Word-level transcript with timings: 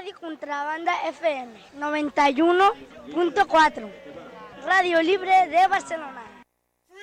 Radio 0.00 0.16
Contrabanda 0.18 0.92
FM 1.12 1.52
91.4. 1.78 3.92
Radio 4.64 5.02
Libre 5.02 5.46
de 5.48 5.68
Barcelona. 5.68 6.22
Bona 6.88 7.00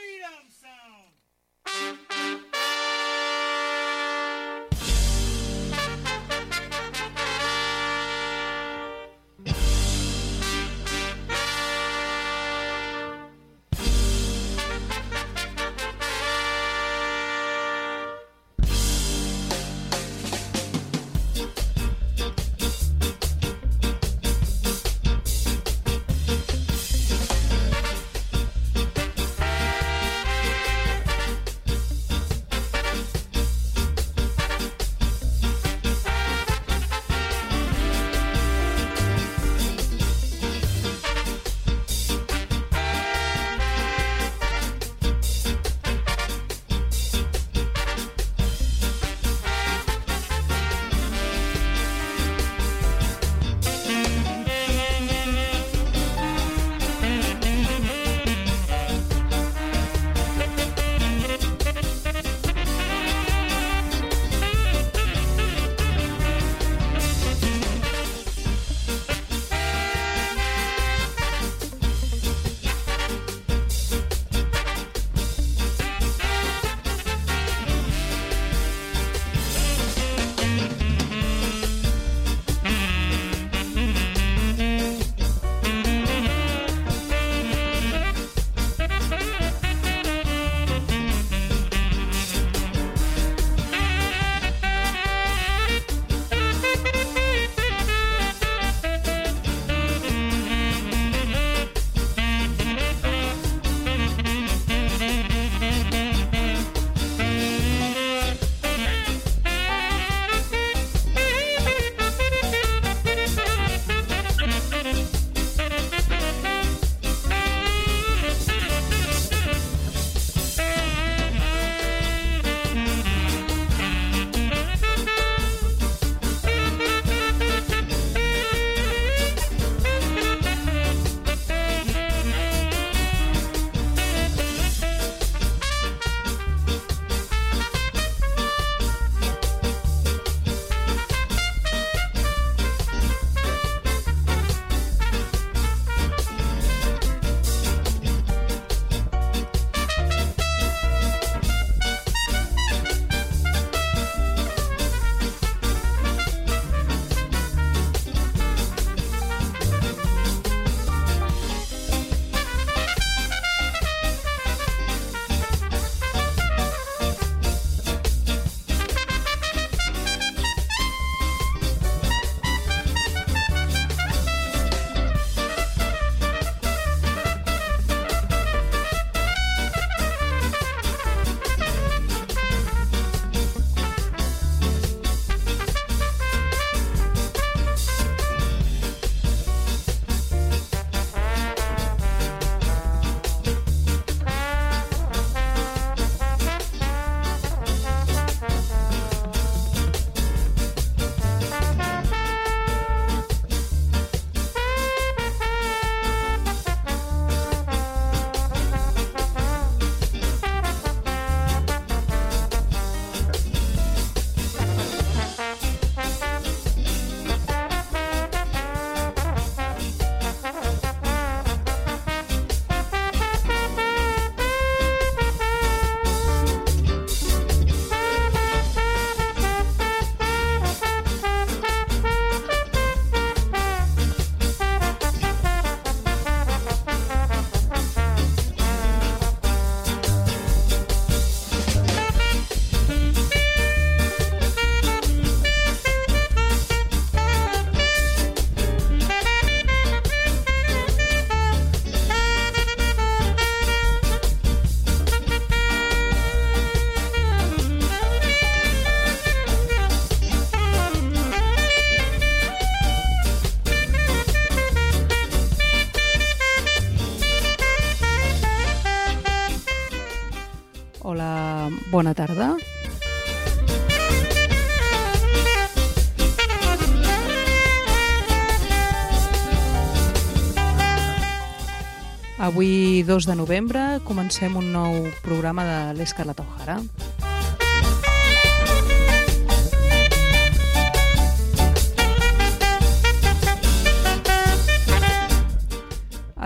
22 283.08 283.26
de 283.26 283.36
novembre 283.40 283.82
comencem 284.04 284.52
un 284.60 284.74
nou 284.74 285.06
programa 285.24 285.64
de 285.64 285.76
l'Escarlata 285.96 286.44
Ojara. 286.44 286.76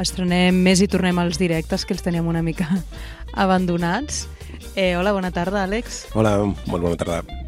Estrenem 0.04 0.62
més 0.62 0.86
i 0.86 0.90
tornem 0.92 1.18
als 1.18 1.42
directes 1.42 1.82
que 1.82 1.98
els 1.98 2.06
teníem 2.06 2.30
una 2.30 2.46
mica 2.46 2.70
abandonats. 3.34 4.28
Eh, 4.76 4.94
hola, 5.02 5.18
bona 5.18 5.34
tarda, 5.34 5.66
Àlex. 5.66 6.12
Hola, 6.14 6.38
molt 6.46 6.86
bona 6.86 6.94
tarda. 6.94 7.41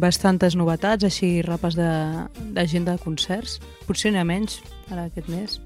Bastantes 0.00 0.56
novetats, 0.56 1.04
així 1.04 1.42
rapes 1.42 1.76
d'agenda 1.78 2.94
de, 2.94 2.98
de 2.98 3.04
concerts. 3.04 3.58
Potser 3.86 4.12
n'hi 4.12 4.22
ha 4.22 4.26
menys, 4.26 4.60
ara 4.90 5.08
aquest 5.08 5.28
mes. 5.32 5.60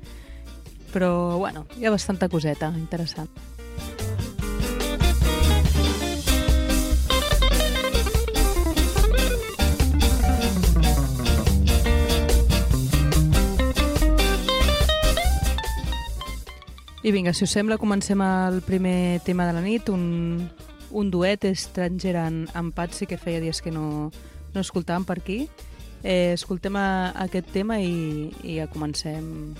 Però, 0.92 1.38
bueno, 1.38 1.66
hi 1.78 1.86
ha 1.86 1.94
bastanta 1.94 2.28
coseta 2.28 2.72
interessant. 2.76 3.30
I 17.02 17.10
vinga, 17.10 17.32
si 17.34 17.42
us 17.42 17.50
sembla, 17.50 17.80
comencem 17.82 18.20
el 18.22 18.60
primer 18.62 19.18
tema 19.26 19.48
de 19.48 19.56
la 19.56 19.62
nit, 19.64 19.88
un, 19.90 20.46
un 20.92 21.10
duet 21.10 21.44
estranger 21.48 22.16
en, 22.20 22.46
en 22.54 22.72
Patsy, 22.72 23.08
que 23.08 23.18
feia 23.18 23.40
dies 23.40 23.62
que 23.64 23.72
no, 23.72 24.10
no 24.54 24.60
escoltàvem 24.60 25.06
per 25.08 25.18
aquí. 25.20 25.40
Eh, 26.02 26.32
escoltem 26.34 26.76
a, 26.76 27.10
a 27.10 27.26
aquest 27.26 27.52
tema 27.54 27.80
i, 27.80 28.30
i 28.42 28.58
ja 28.60 28.68
comencem 28.70 29.54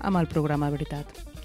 amb 0.00 0.20
el 0.20 0.28
programa, 0.28 0.70
de 0.70 0.78
veritat. 0.78 1.35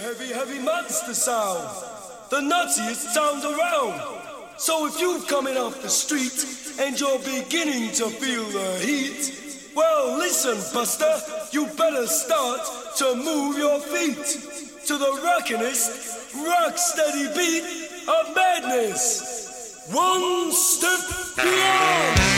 Heavy, 0.00 0.32
heavy 0.32 0.58
monster 0.58 1.14
sound. 1.14 1.68
The 2.30 2.40
nuttiest 2.40 3.12
sound 3.14 3.44
around. 3.44 4.00
So 4.56 4.86
if 4.86 5.00
you're 5.00 5.20
coming 5.22 5.56
off 5.56 5.82
the 5.82 5.88
street 5.88 6.44
and 6.80 6.98
you're 6.98 7.18
beginning 7.20 7.92
to 7.92 8.10
feel 8.10 8.44
the 8.44 8.78
heat, 8.84 9.72
well, 9.74 10.18
listen, 10.18 10.56
Buster, 10.74 11.14
you 11.52 11.66
better 11.76 12.06
start 12.06 12.60
to 12.96 13.14
move 13.14 13.58
your 13.58 13.80
feet 13.80 14.16
to 14.86 14.98
the 14.98 15.20
rockinest, 15.22 16.34
rock 16.46 16.76
steady 16.76 17.28
beat 17.36 18.08
of 18.08 18.34
madness. 18.34 19.86
One 19.90 20.52
step 20.52 21.00
beyond. 21.36 22.37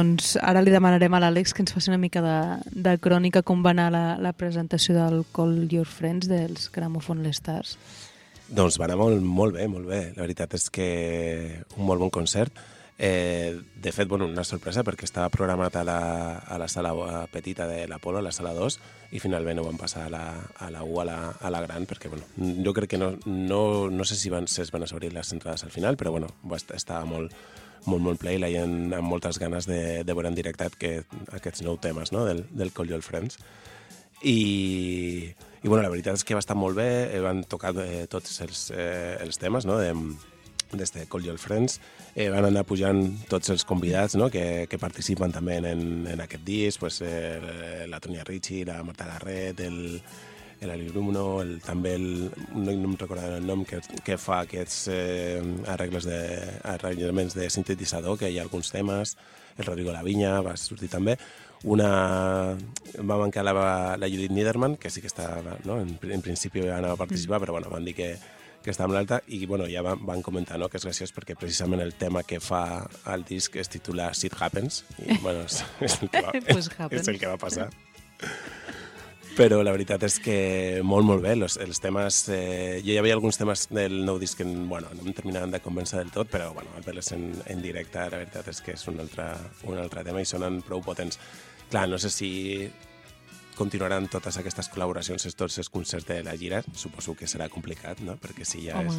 Doncs 0.00 0.34
ara 0.40 0.62
li 0.64 0.72
demanarem 0.72 1.12
a 1.14 1.20
l'Àlex 1.20 1.52
que 1.54 1.64
ens 1.64 1.74
faci 1.74 1.92
una 1.92 2.00
mica 2.00 2.22
de, 2.24 2.36
de 2.72 2.96
crònica 3.02 3.44
com 3.46 3.64
va 3.64 3.74
anar 3.74 3.90
la, 3.92 4.04
la 4.22 4.32
presentació 4.32 4.96
del 4.96 5.24
Call 5.36 5.66
Your 5.68 5.88
Friends 5.88 6.30
dels 6.30 6.70
Gramophone 6.72 7.32
Stars. 7.36 7.76
Doncs 8.50 8.80
va 8.80 8.88
anar 8.88 8.98
molt, 8.98 9.22
molt 9.22 9.54
bé, 9.58 9.68
molt 9.70 9.86
bé. 9.86 10.02
La 10.16 10.24
veritat 10.24 10.56
és 10.58 10.68
que 10.74 10.90
un 11.76 11.86
molt 11.86 12.02
bon 12.02 12.10
concert. 12.10 12.56
Eh, 13.02 13.56
de 13.80 13.92
fet, 13.96 14.08
bueno, 14.08 14.26
una 14.28 14.44
sorpresa 14.44 14.82
perquè 14.84 15.06
estava 15.06 15.30
programat 15.32 15.78
a 15.80 15.84
la, 15.88 16.00
a 16.44 16.58
la 16.60 16.66
sala 16.68 16.92
petita 17.32 17.64
de 17.68 17.86
l'Apolo, 17.88 18.18
a 18.20 18.24
la 18.26 18.32
sala 18.34 18.52
2, 18.52 18.76
i 19.16 19.22
finalment 19.22 19.60
ho 19.60 19.64
van 19.64 19.78
passar 19.80 20.04
a 20.04 20.10
la, 20.12 20.24
a 20.58 20.68
la 20.68 20.82
1, 20.84 20.98
a 21.00 21.06
la, 21.08 21.16
a 21.32 21.52
la 21.54 21.62
gran, 21.64 21.86
perquè 21.88 22.12
bueno, 22.12 22.26
jo 22.36 22.74
crec 22.76 22.92
que 22.92 23.00
no, 23.00 23.14
no, 23.24 23.62
no 23.88 24.04
sé 24.04 24.18
si 24.20 24.28
van, 24.28 24.50
si 24.52 24.60
es 24.60 24.72
van 24.74 24.84
obrir 24.84 25.14
les 25.14 25.32
entrades 25.32 25.64
al 25.64 25.72
final, 25.72 25.96
però 25.96 26.12
bueno, 26.12 26.28
estava 26.76 27.06
molt, 27.08 27.32
molt, 27.86 28.02
molt 28.02 28.20
play, 28.20 28.38
la 28.40 28.50
gent 28.52 28.92
amb 28.96 29.08
moltes 29.08 29.38
ganes 29.40 29.68
de, 29.68 30.02
de 30.04 30.16
veure 30.16 30.30
en 30.30 30.38
directe 30.38 30.68
que, 30.78 30.92
aquests 31.36 31.64
nou 31.66 31.78
temes 31.80 32.12
no? 32.12 32.24
del, 32.28 32.44
del 32.50 32.72
Call 32.76 32.90
Your 32.92 33.04
Friends. 33.06 33.40
I, 34.20 35.32
i 35.62 35.68
bueno, 35.68 35.80
la 35.80 35.92
veritat 35.92 36.18
és 36.18 36.26
que 36.28 36.36
va 36.36 36.42
estar 36.44 36.58
molt 36.58 36.76
bé, 36.76 36.90
eh, 37.08 37.22
van 37.24 37.44
tocar 37.48 37.72
eh, 37.80 38.04
tots 38.10 38.42
els, 38.44 38.66
eh, 38.76 39.16
els 39.24 39.40
temes 39.40 39.64
no? 39.68 39.78
de, 39.80 39.94
des 40.76 40.92
de 40.92 41.06
Call 41.10 41.24
Your 41.24 41.38
Friends, 41.40 41.80
eh, 42.14 42.28
van 42.32 42.46
anar 42.48 42.66
pujant 42.68 43.00
tots 43.30 43.52
els 43.54 43.64
convidats 43.64 44.16
no? 44.20 44.28
que, 44.30 44.66
que 44.70 44.80
participen 44.82 45.32
també 45.32 45.56
en, 45.62 45.86
en 46.10 46.24
aquest 46.26 46.44
disc, 46.44 46.80
pues, 46.82 47.00
eh, 47.06 47.86
la 47.88 48.00
Tonia 48.00 48.26
Ricci, 48.28 48.64
la 48.68 48.82
Marta 48.84 49.08
Garret, 49.08 49.64
el, 49.64 49.80
l'Ali 50.68 50.88
Bruno, 50.92 51.40
el, 51.40 51.58
també 51.64 51.94
el, 51.96 52.08
no, 52.52 52.70
no 52.70 52.88
em 52.90 52.96
recordaré 53.00 53.38
el 53.40 53.46
nom, 53.48 53.64
que, 53.64 53.80
que 54.04 54.18
fa 54.20 54.42
aquests 54.44 54.80
eh, 54.92 55.40
arregles 55.72 56.08
de, 56.08 56.18
arreglaments 56.74 57.36
de 57.38 57.48
sintetitzador, 57.52 58.18
que 58.20 58.28
hi 58.30 58.40
ha 58.40 58.44
alguns 58.44 58.72
temes, 58.74 59.16
el 59.56 59.64
Rodrigo 59.66 59.92
Lavinya 59.92 60.40
va 60.44 60.56
sortir 60.60 60.90
també, 60.92 61.16
una... 61.62 62.56
va 62.96 63.16
mancar 63.20 63.44
la, 63.44 63.54
la 63.96 64.08
Judith 64.08 64.32
Niederman, 64.32 64.76
que 64.80 64.90
sí 64.90 65.00
que 65.00 65.10
està, 65.10 65.30
no? 65.64 65.80
en, 65.80 65.96
en 66.00 66.22
principi 66.24 66.64
anava 66.68 66.96
a 66.96 67.00
participar, 67.00 67.38
mm. 67.38 67.44
però 67.44 67.56
bueno, 67.58 67.72
van 67.72 67.84
dir 67.84 67.94
que, 67.96 68.14
que 68.64 68.72
està 68.72 68.86
amb 68.86 68.96
l'alta. 68.96 69.20
I 69.28 69.44
bueno, 69.46 69.68
ja 69.68 69.84
van, 69.84 70.00
van 70.08 70.24
comentar 70.24 70.58
no, 70.60 70.70
que 70.72 70.80
és 70.80 70.88
graciós 70.88 71.12
perquè 71.16 71.36
precisament 71.38 71.84
el 71.84 71.94
tema 72.00 72.24
que 72.24 72.40
fa 72.40 72.86
el 73.12 73.24
disc 73.28 73.56
es 73.60 73.72
titula 73.72 74.10
Shit 74.16 74.36
Happens. 74.40 74.84
I 75.04 75.20
bueno, 75.20 75.44
és, 75.44 75.60
és, 75.80 76.00
el, 76.00 76.12
que 76.12 76.24
va, 76.24 76.32
pues 76.48 76.72
és 76.90 77.12
el 77.12 77.20
que 77.20 77.28
va 77.28 77.40
passar 77.40 77.70
però 79.36 79.60
la 79.62 79.72
veritat 79.74 80.02
és 80.06 80.18
que 80.22 80.36
molt, 80.86 81.06
molt 81.06 81.22
bé. 81.24 81.34
Los, 81.38 81.56
els 81.62 81.80
temes... 81.82 82.22
Eh, 82.32 82.80
jo 82.84 82.94
hi 82.94 82.98
havia 83.00 83.16
alguns 83.16 83.38
temes 83.40 83.66
del 83.70 84.00
nou 84.06 84.18
disc 84.20 84.38
que 84.40 84.46
bueno, 84.46 84.90
no 84.96 85.06
em 85.06 85.16
terminaven 85.16 85.54
de 85.54 85.62
convèncer 85.64 86.00
del 86.00 86.12
tot, 86.14 86.30
però 86.32 86.50
bueno, 86.56 86.72
al 86.76 86.86
veure 86.86 87.04
en, 87.16 87.30
en 87.46 87.64
directe 87.64 88.02
la 88.02 88.20
veritat 88.22 88.50
és 88.52 88.62
que 88.64 88.76
és 88.76 88.86
un 88.90 89.00
altre, 89.02 89.26
un 89.70 89.80
altre 89.80 90.04
tema 90.06 90.22
i 90.22 90.28
sonen 90.28 90.60
prou 90.66 90.82
potents. 90.84 91.20
Clar, 91.70 91.86
no 91.90 91.98
sé 92.02 92.10
si 92.10 92.30
continuaran 93.58 94.08
totes 94.08 94.38
aquestes 94.40 94.70
col·laboracions 94.72 95.26
tots 95.36 95.60
els 95.60 95.68
concerts 95.68 96.08
de 96.08 96.22
la 96.26 96.36
gira. 96.40 96.62
Suposo 96.74 97.14
que 97.18 97.28
serà 97.28 97.50
complicat, 97.52 98.00
no? 98.06 98.16
Perquè 98.20 98.46
si 98.48 98.66
ja 98.68 98.82
és... 98.86 98.96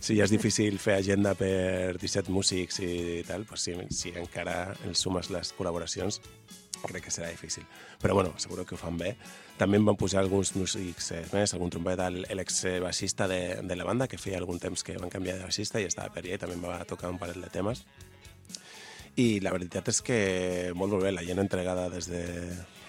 Si 0.00 0.14
ja 0.18 0.26
és 0.26 0.30
difícil 0.30 0.76
fer 0.78 0.98
agenda 1.00 1.32
per 1.34 1.96
17 1.98 2.30
músics 2.30 2.78
i 2.84 3.24
tal, 3.26 3.46
doncs 3.48 3.64
si, 3.66 3.74
si 3.90 4.12
encara 4.14 4.76
els 4.86 5.00
sumes 5.02 5.32
les 5.32 5.54
col·laboracions, 5.56 6.20
crec 6.86 7.06
que 7.06 7.12
serà 7.12 7.30
difícil. 7.30 7.64
Però 8.00 8.14
bueno, 8.14 8.34
seguro 8.38 8.64
que 8.64 8.74
ho 8.74 8.78
fan 8.78 8.98
bé. 8.98 9.16
També 9.58 9.78
em 9.80 9.86
van 9.86 9.98
posar 9.98 10.20
alguns 10.22 10.54
músics 10.56 11.10
eh, 11.16 11.22
més, 11.32 11.54
algun 11.54 11.72
trompet, 11.72 12.02
l'ex-baixista 12.36 13.28
de, 13.30 13.40
de 13.66 13.78
la 13.78 13.86
banda, 13.88 14.08
que 14.08 14.20
feia 14.20 14.38
algun 14.40 14.60
temps 14.62 14.84
que 14.84 14.98
van 15.00 15.12
canviar 15.12 15.38
de 15.38 15.48
baixista 15.48 15.80
i 15.80 15.88
estava 15.88 16.12
per 16.14 16.24
allà 16.24 16.36
i 16.36 16.42
també 16.42 16.58
em 16.58 16.66
va 16.68 16.78
tocar 16.88 17.10
un 17.12 17.20
parell 17.22 17.42
de 17.42 17.52
temes. 17.52 17.84
I 19.16 19.40
la 19.40 19.52
veritat 19.54 19.88
és 19.88 20.02
que 20.04 20.18
molt, 20.76 20.92
molt 20.92 21.06
bé, 21.06 21.12
la 21.16 21.24
gent 21.24 21.40
entregada 21.40 21.88
des, 21.92 22.10
de, 22.12 22.24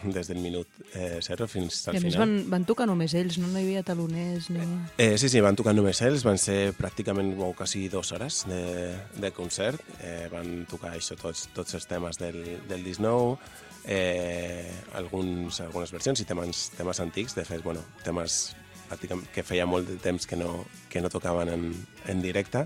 des 0.15 0.27
del 0.29 0.39
minut 0.43 0.67
eh, 0.93 1.19
zero 1.21 1.47
fins 1.47 1.87
al 1.87 1.95
I 1.95 1.97
a 1.97 2.01
final. 2.01 2.07
més 2.07 2.19
van, 2.19 2.35
van 2.51 2.65
tocar 2.69 2.87
només 2.89 3.13
ells, 3.17 3.39
no? 3.41 3.49
no 3.51 3.59
hi 3.59 3.67
havia 3.67 3.83
taloners 3.87 4.49
ni... 4.53 4.65
Eh, 4.97 5.15
sí, 5.17 5.29
sí, 5.29 5.41
van 5.43 5.57
tocar 5.59 5.75
només 5.75 6.01
ells, 6.05 6.25
van 6.27 6.39
ser 6.41 6.73
pràcticament 6.77 7.33
o 7.41 7.53
quasi 7.57 7.87
dues 7.93 8.11
hores 8.15 8.43
de, 8.49 8.61
de 9.17 9.31
concert, 9.35 9.81
eh, 10.01 10.27
van 10.33 10.65
tocar 10.69 10.93
això, 10.95 11.17
tots, 11.19 11.47
tots 11.55 11.79
els 11.79 11.89
temes 11.89 12.21
del, 12.21 12.39
del 12.69 12.85
disc 12.85 13.03
nou, 13.03 13.37
eh, 13.87 14.69
alguns, 14.99 15.61
algunes 15.65 15.93
versions 15.95 16.21
i 16.21 16.27
temes, 16.29 16.69
temes 16.77 17.01
antics, 17.03 17.35
de 17.37 17.45
fet, 17.47 17.63
bueno, 17.63 17.83
temes 18.05 18.55
que 19.35 19.43
feia 19.43 19.65
molt 19.67 19.89
de 19.89 19.97
temps 19.99 20.23
que 20.27 20.37
no, 20.39 20.61
que 20.87 21.01
no 21.03 21.09
tocaven 21.11 21.49
en, 21.51 21.65
en 22.07 22.21
directe, 22.23 22.63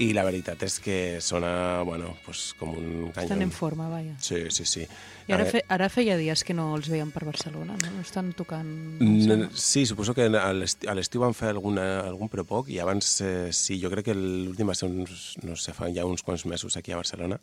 i 0.00 0.12
la 0.16 0.24
veritat 0.24 0.62
és 0.64 0.78
que 0.80 0.96
sona, 1.20 1.82
bueno, 1.84 2.14
pues, 2.24 2.52
com 2.58 2.70
un 2.72 3.10
canyó. 3.12 3.26
Estan 3.26 3.42
en 3.42 3.50
forma, 3.52 3.88
vaja. 3.90 4.14
Sí, 4.20 4.44
sí, 4.50 4.64
sí. 4.64 4.86
I 5.28 5.34
ara, 5.36 5.44
fe, 5.46 5.60
ara 5.68 5.88
feia 5.92 6.16
dies 6.18 6.42
que 6.44 6.56
no 6.56 6.70
els 6.76 6.88
veiem 6.90 7.12
per 7.14 7.26
Barcelona, 7.28 7.76
no? 7.76 7.90
No 7.96 8.02
estan 8.02 8.32
tocant... 8.36 8.72
No, 9.02 9.50
sí, 9.52 9.84
suposo 9.86 10.14
que 10.16 10.26
a 10.26 10.52
l'estiu 10.54 11.22
van 11.22 11.36
fer 11.36 11.52
alguna, 11.52 11.86
algun 12.06 12.32
però 12.32 12.46
poc 12.48 12.72
i 12.72 12.80
abans, 12.82 13.14
eh, 13.20 13.52
sí, 13.52 13.78
jo 13.82 13.92
crec 13.92 14.10
que 14.10 14.16
l'últim 14.16 14.72
va 14.72 14.78
ser 14.78 14.88
uns, 14.88 15.36
no 15.44 15.58
sé, 15.60 15.76
fa 15.76 15.92
ja 15.92 16.08
uns 16.08 16.24
quants 16.24 16.46
mesos 16.48 16.76
aquí 16.80 16.92
a 16.92 17.00
Barcelona 17.00 17.38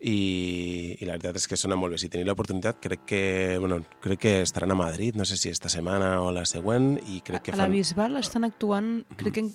i, 0.00 0.96
i 1.00 1.06
la 1.08 1.16
veritat 1.16 1.38
és 1.40 1.46
que 1.48 1.56
sona 1.58 1.76
molt 1.78 1.94
bé. 1.94 2.00
Si 2.00 2.10
teniu 2.12 2.28
l'oportunitat, 2.28 2.78
crec 2.82 3.06
que, 3.08 3.22
bueno, 3.62 3.80
crec 4.04 4.20
que 4.22 4.34
estaran 4.42 4.74
a 4.74 4.78
Madrid, 4.78 5.16
no 5.16 5.24
sé 5.24 5.36
si 5.40 5.48
esta 5.48 5.72
setmana 5.72 6.20
o 6.22 6.30
la 6.34 6.44
següent, 6.48 6.96
i 7.08 7.22
crec 7.24 7.48
que 7.48 7.54
a, 7.54 7.56
fan... 7.56 7.64
A 7.64 7.68
la 7.68 7.74
Bisbal 7.74 8.20
estan 8.20 8.44
actuant, 8.48 9.00
crec 9.16 9.38
que 9.38 9.46
en 9.46 9.52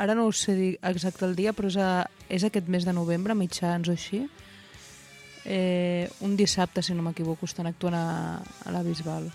ara 0.00 0.16
no 0.16 0.26
us 0.30 0.40
sé 0.46 0.56
dir 0.56 0.70
exacte 0.80 1.26
el 1.28 1.36
dia, 1.36 1.52
però 1.56 1.68
és, 1.68 1.76
a, 1.76 2.06
és 2.32 2.44
aquest 2.46 2.70
mes 2.72 2.86
de 2.88 2.94
novembre, 2.96 3.36
mitjans 3.36 3.90
o 3.90 3.94
així. 3.96 4.24
Eh, 5.44 6.08
un 6.24 6.36
dissabte, 6.36 6.82
si 6.82 6.96
no 6.96 7.04
m'equivoco, 7.04 7.48
estan 7.48 7.68
actuant 7.68 7.96
a, 7.96 8.06
a 8.40 8.72
la 8.72 8.82
Bisbal. 8.86 9.28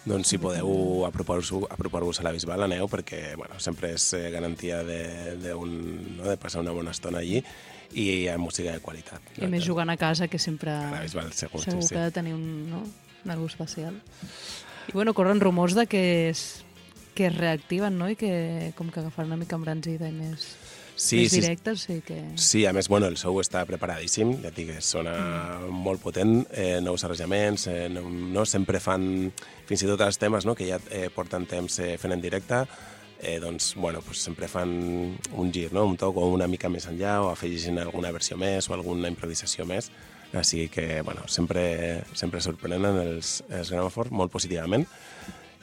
Doncs 0.00 0.30
si 0.32 0.38
podeu 0.40 1.04
apropar-vos 1.04 1.68
apropar 1.68 2.02
a 2.02 2.24
la 2.24 2.32
Bisbal, 2.32 2.64
aneu, 2.64 2.88
perquè 2.88 3.36
bueno, 3.36 3.58
sempre 3.60 3.92
és 3.94 4.06
eh, 4.16 4.30
garantia 4.32 4.82
de, 4.82 5.36
de, 5.36 5.54
un, 5.54 6.16
no, 6.16 6.24
de 6.24 6.38
passar 6.40 6.62
una 6.64 6.72
bona 6.72 6.94
estona 6.96 7.20
allí 7.20 7.42
i 7.92 8.06
hi 8.22 8.28
ha 8.30 8.38
música 8.38 8.72
de 8.72 8.80
qualitat. 8.80 9.20
I 9.36 9.44
no? 9.44 9.50
més 9.52 9.66
jugant 9.66 9.90
a 9.90 9.98
casa, 10.00 10.30
que 10.30 10.38
sempre... 10.38 10.72
A 10.72 10.90
la 10.94 11.04
Bisbal, 11.04 11.30
segur, 11.36 11.62
segur 11.62 11.84
sí, 11.84 11.94
que 11.94 12.00
ha 12.00 12.08
de 12.08 12.16
tenir 12.16 12.34
un, 12.34 12.70
no? 12.70 12.82
un 13.24 13.30
algú 13.30 13.50
especial. 13.50 14.00
I 14.88 14.96
bueno, 14.96 15.12
corren 15.14 15.42
rumors 15.42 15.76
de 15.76 15.84
que 15.86 16.02
és 16.30 16.64
que 17.20 17.26
es 17.26 17.36
reactiven, 17.36 17.98
no? 17.98 18.08
I 18.08 18.16
que 18.16 18.72
com 18.78 18.88
que 18.88 19.02
agafaran 19.02 19.28
una 19.28 19.36
mica 19.36 19.58
embranzida 19.58 20.08
i 20.08 20.12
més, 20.16 20.46
sí, 20.96 21.18
més 21.20 21.34
directes, 21.34 21.82
sí, 21.84 21.98
sí 21.98 22.04
que... 22.06 22.16
Sí, 22.40 22.62
a 22.64 22.72
més, 22.72 22.88
bueno, 22.88 23.10
el 23.12 23.18
show 23.20 23.36
està 23.42 23.60
preparadíssim, 23.68 24.38
ja 24.40 24.48
et 24.48 24.56
dic, 24.56 24.70
sona 24.80 25.12
mm. 25.18 25.82
molt 25.84 26.00
potent, 26.00 26.38
eh, 26.56 26.78
nous 26.80 27.04
arranjaments, 27.04 27.66
eh, 27.68 27.90
no, 27.92 28.06
no, 28.08 28.46
sempre 28.48 28.80
fan, 28.80 29.04
fins 29.68 29.84
i 29.84 29.90
tot 29.90 30.00
els 30.06 30.16
temes 30.22 30.48
no, 30.48 30.56
que 30.56 30.70
ja 30.70 30.80
eh, 30.88 31.10
porten 31.12 31.44
temps 31.50 31.76
eh, 31.84 31.90
fent 32.00 32.16
en 32.16 32.24
directe, 32.24 32.62
eh, 33.20 33.36
doncs, 33.44 33.74
bueno, 33.76 34.00
pues 34.00 34.24
sempre 34.24 34.48
fan 34.48 34.72
un 35.36 35.52
gir, 35.52 35.74
no? 35.76 35.84
un 35.84 36.00
toc 36.00 36.16
o 36.16 36.30
una 36.32 36.48
mica 36.48 36.72
més 36.72 36.88
enllà, 36.88 37.18
o 37.20 37.28
afegeixen 37.34 37.84
alguna 37.84 38.16
versió 38.16 38.40
més 38.40 38.72
o 38.72 38.78
alguna 38.78 39.12
improvisació 39.12 39.68
més, 39.68 39.92
així 40.32 40.70
que, 40.72 41.02
bueno, 41.04 41.28
sempre, 41.28 42.00
sempre 42.16 42.40
sorprenen 42.40 42.96
els, 43.04 43.42
els 43.52 43.76
Gramophone 43.76 44.16
molt 44.16 44.32
positivament 44.32 44.88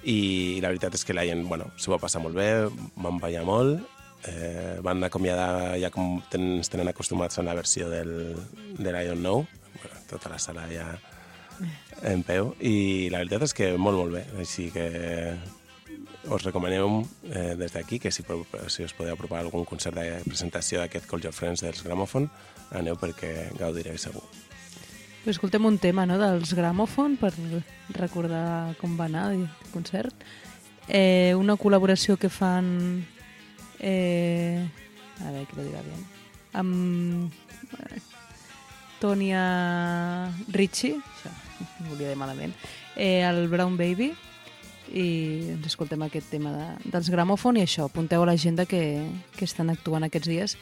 i 0.03 0.59
la 0.61 0.71
veritat 0.71 0.95
és 0.95 1.05
que 1.05 1.15
la 1.15 1.25
gent 1.27 1.45
bueno, 1.47 1.71
s'ho 1.77 1.93
va 1.93 2.01
passar 2.01 2.21
molt 2.23 2.37
bé, 2.37 2.49
van 2.95 3.19
ballar 3.21 3.43
molt, 3.47 3.81
eh, 4.29 4.77
van 4.83 5.03
acomiadar 5.03 5.77
ja 5.81 5.91
com 5.93 6.21
ten, 6.31 6.57
ens 6.59 6.69
tenen 6.69 6.89
acostumats 6.91 7.37
a 7.37 7.45
la 7.45 7.55
versió 7.57 7.89
del, 7.89 8.35
de 8.77 8.93
l'Ion 8.93 9.21
Nou, 9.23 9.45
bueno, 9.77 10.01
tota 10.09 10.31
la 10.33 10.39
sala 10.39 10.67
ja 10.71 10.87
en 12.05 12.21
peu, 12.23 12.53
i 12.61 13.09
la 13.09 13.23
veritat 13.23 13.47
és 13.47 13.55
que 13.57 13.71
molt, 13.77 13.97
molt 13.97 14.13
bé, 14.19 14.25
així 14.41 14.69
que 14.73 14.87
us 16.27 16.43
recomanem 16.43 16.99
eh, 17.31 17.55
des 17.57 17.73
d'aquí 17.73 17.99
que 17.99 18.11
si, 18.11 18.25
si 18.67 18.83
us 18.83 18.93
podeu 18.93 19.15
apropar 19.15 19.41
algun 19.41 19.65
concert 19.65 19.95
de 19.95 20.19
presentació 20.27 20.83
d'aquest 20.83 21.07
Call 21.09 21.23
Your 21.23 21.33
Friends 21.33 21.63
dels 21.65 21.83
Gramophone, 21.85 22.29
aneu 22.75 22.99
perquè 22.99 23.49
gaudireu 23.57 23.97
segur. 23.97 24.25
Escoltem 25.27 25.65
un 25.67 25.75
tema 25.77 26.05
no, 26.07 26.15
dels 26.15 26.53
Gramophone 26.55 27.17
per 27.19 27.33
recordar 27.91 28.75
com 28.79 28.93
va 28.95 29.09
anar 29.09 29.25
el 29.33 29.41
concert. 29.73 30.15
Eh, 30.87 31.35
una 31.35 31.57
col·laboració 31.59 32.15
que 32.15 32.29
fan... 32.31 32.69
Eh, 33.79 34.63
a 35.19 35.31
veure, 35.33 35.45
que 35.49 35.57
lo 35.57 35.65
diga 35.65 35.81
bien. 35.83 36.05
Amb 36.55 37.33
eh, 37.75 37.99
Tonia 39.01 39.41
Ricci, 40.55 40.93
això, 40.95 41.33
volia 41.89 42.13
dir 42.13 42.19
malament, 42.19 42.55
eh, 42.95 43.19
el 43.27 43.49
Brown 43.51 43.75
Baby, 43.75 44.13
i 44.95 45.07
ens 45.57 45.67
escoltem 45.67 46.05
aquest 46.07 46.31
tema 46.31 46.53
de, 46.55 46.69
dels 46.93 47.11
Gramophone 47.11 47.59
i 47.59 47.67
això, 47.67 47.89
apunteu 47.91 48.23
a 48.23 48.29
l'agenda 48.31 48.63
que, 48.65 49.03
que 49.35 49.43
estan 49.43 49.75
actuant 49.75 50.07
aquests 50.07 50.31
dies 50.31 50.55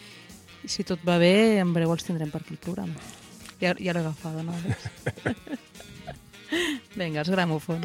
i 0.66 0.74
si 0.74 0.88
tot 0.88 1.06
va 1.06 1.20
bé, 1.22 1.62
en 1.62 1.76
breu 1.78 1.94
els 1.94 2.08
tindrem 2.08 2.34
per 2.34 2.42
aquí 2.42 2.58
el 2.58 2.64
programa. 2.66 3.25
Ja, 3.62 3.74
ja 3.80 3.94
l'he 3.96 4.02
agafada, 4.04 4.44
no, 4.44 4.56
Vinga, 6.96 7.24
els 7.24 7.32
gramòfon. 7.32 7.84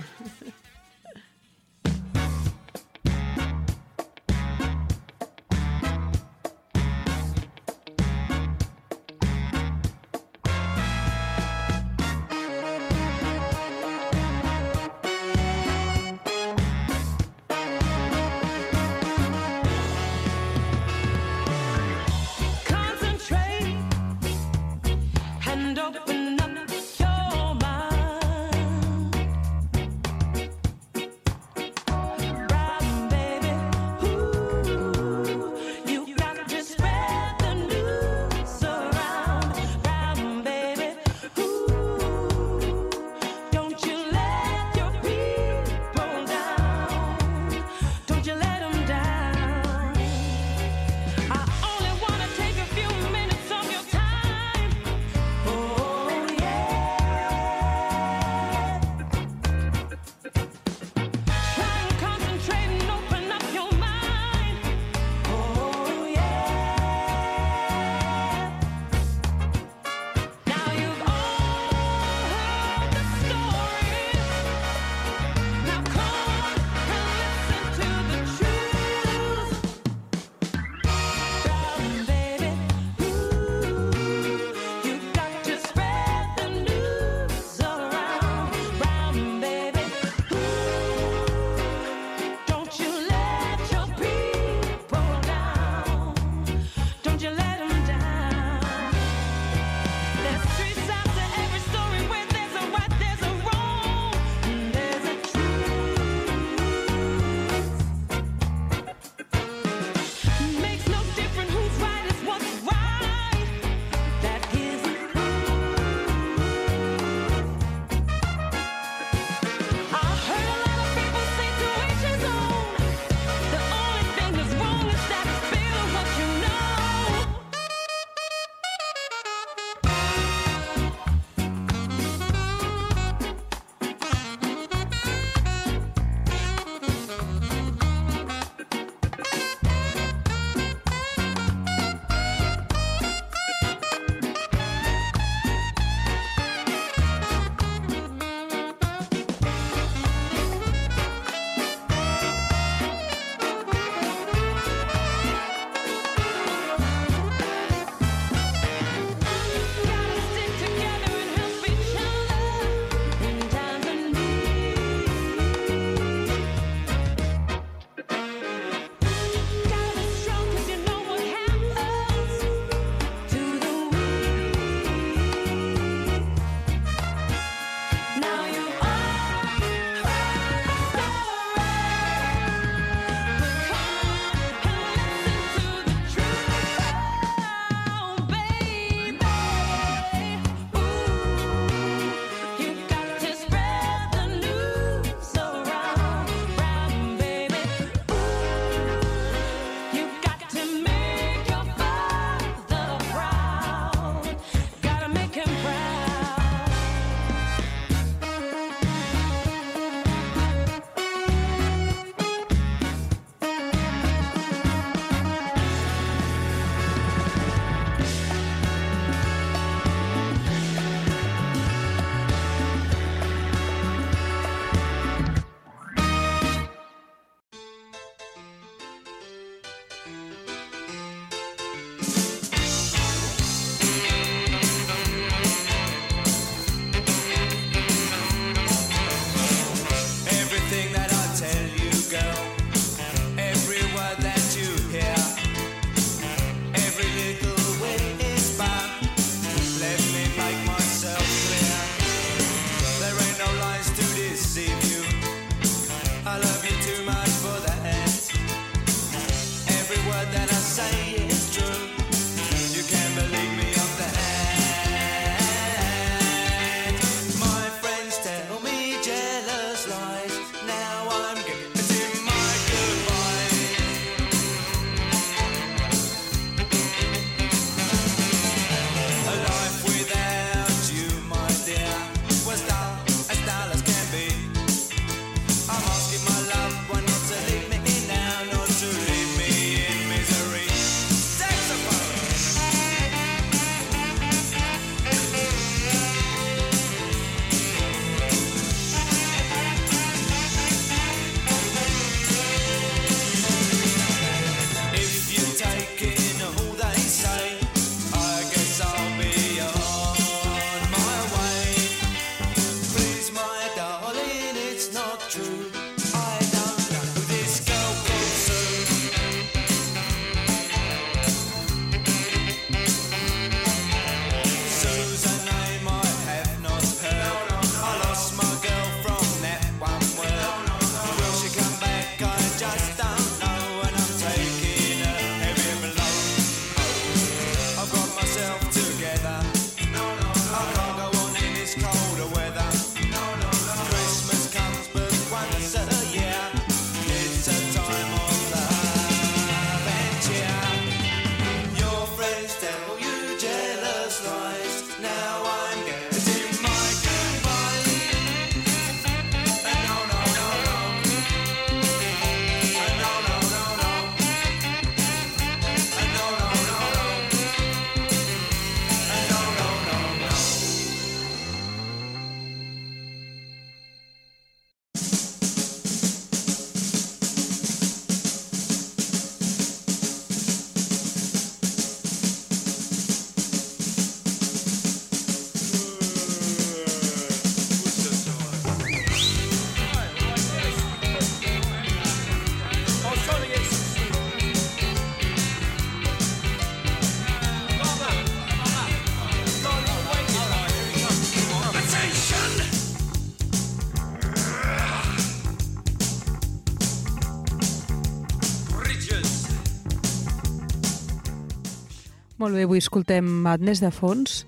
Molt 412.41 412.57
bé, 412.57 412.63
avui 412.65 412.81
escoltem 412.81 413.27
Madness 413.45 413.83
de 413.85 413.91
fons 413.93 414.47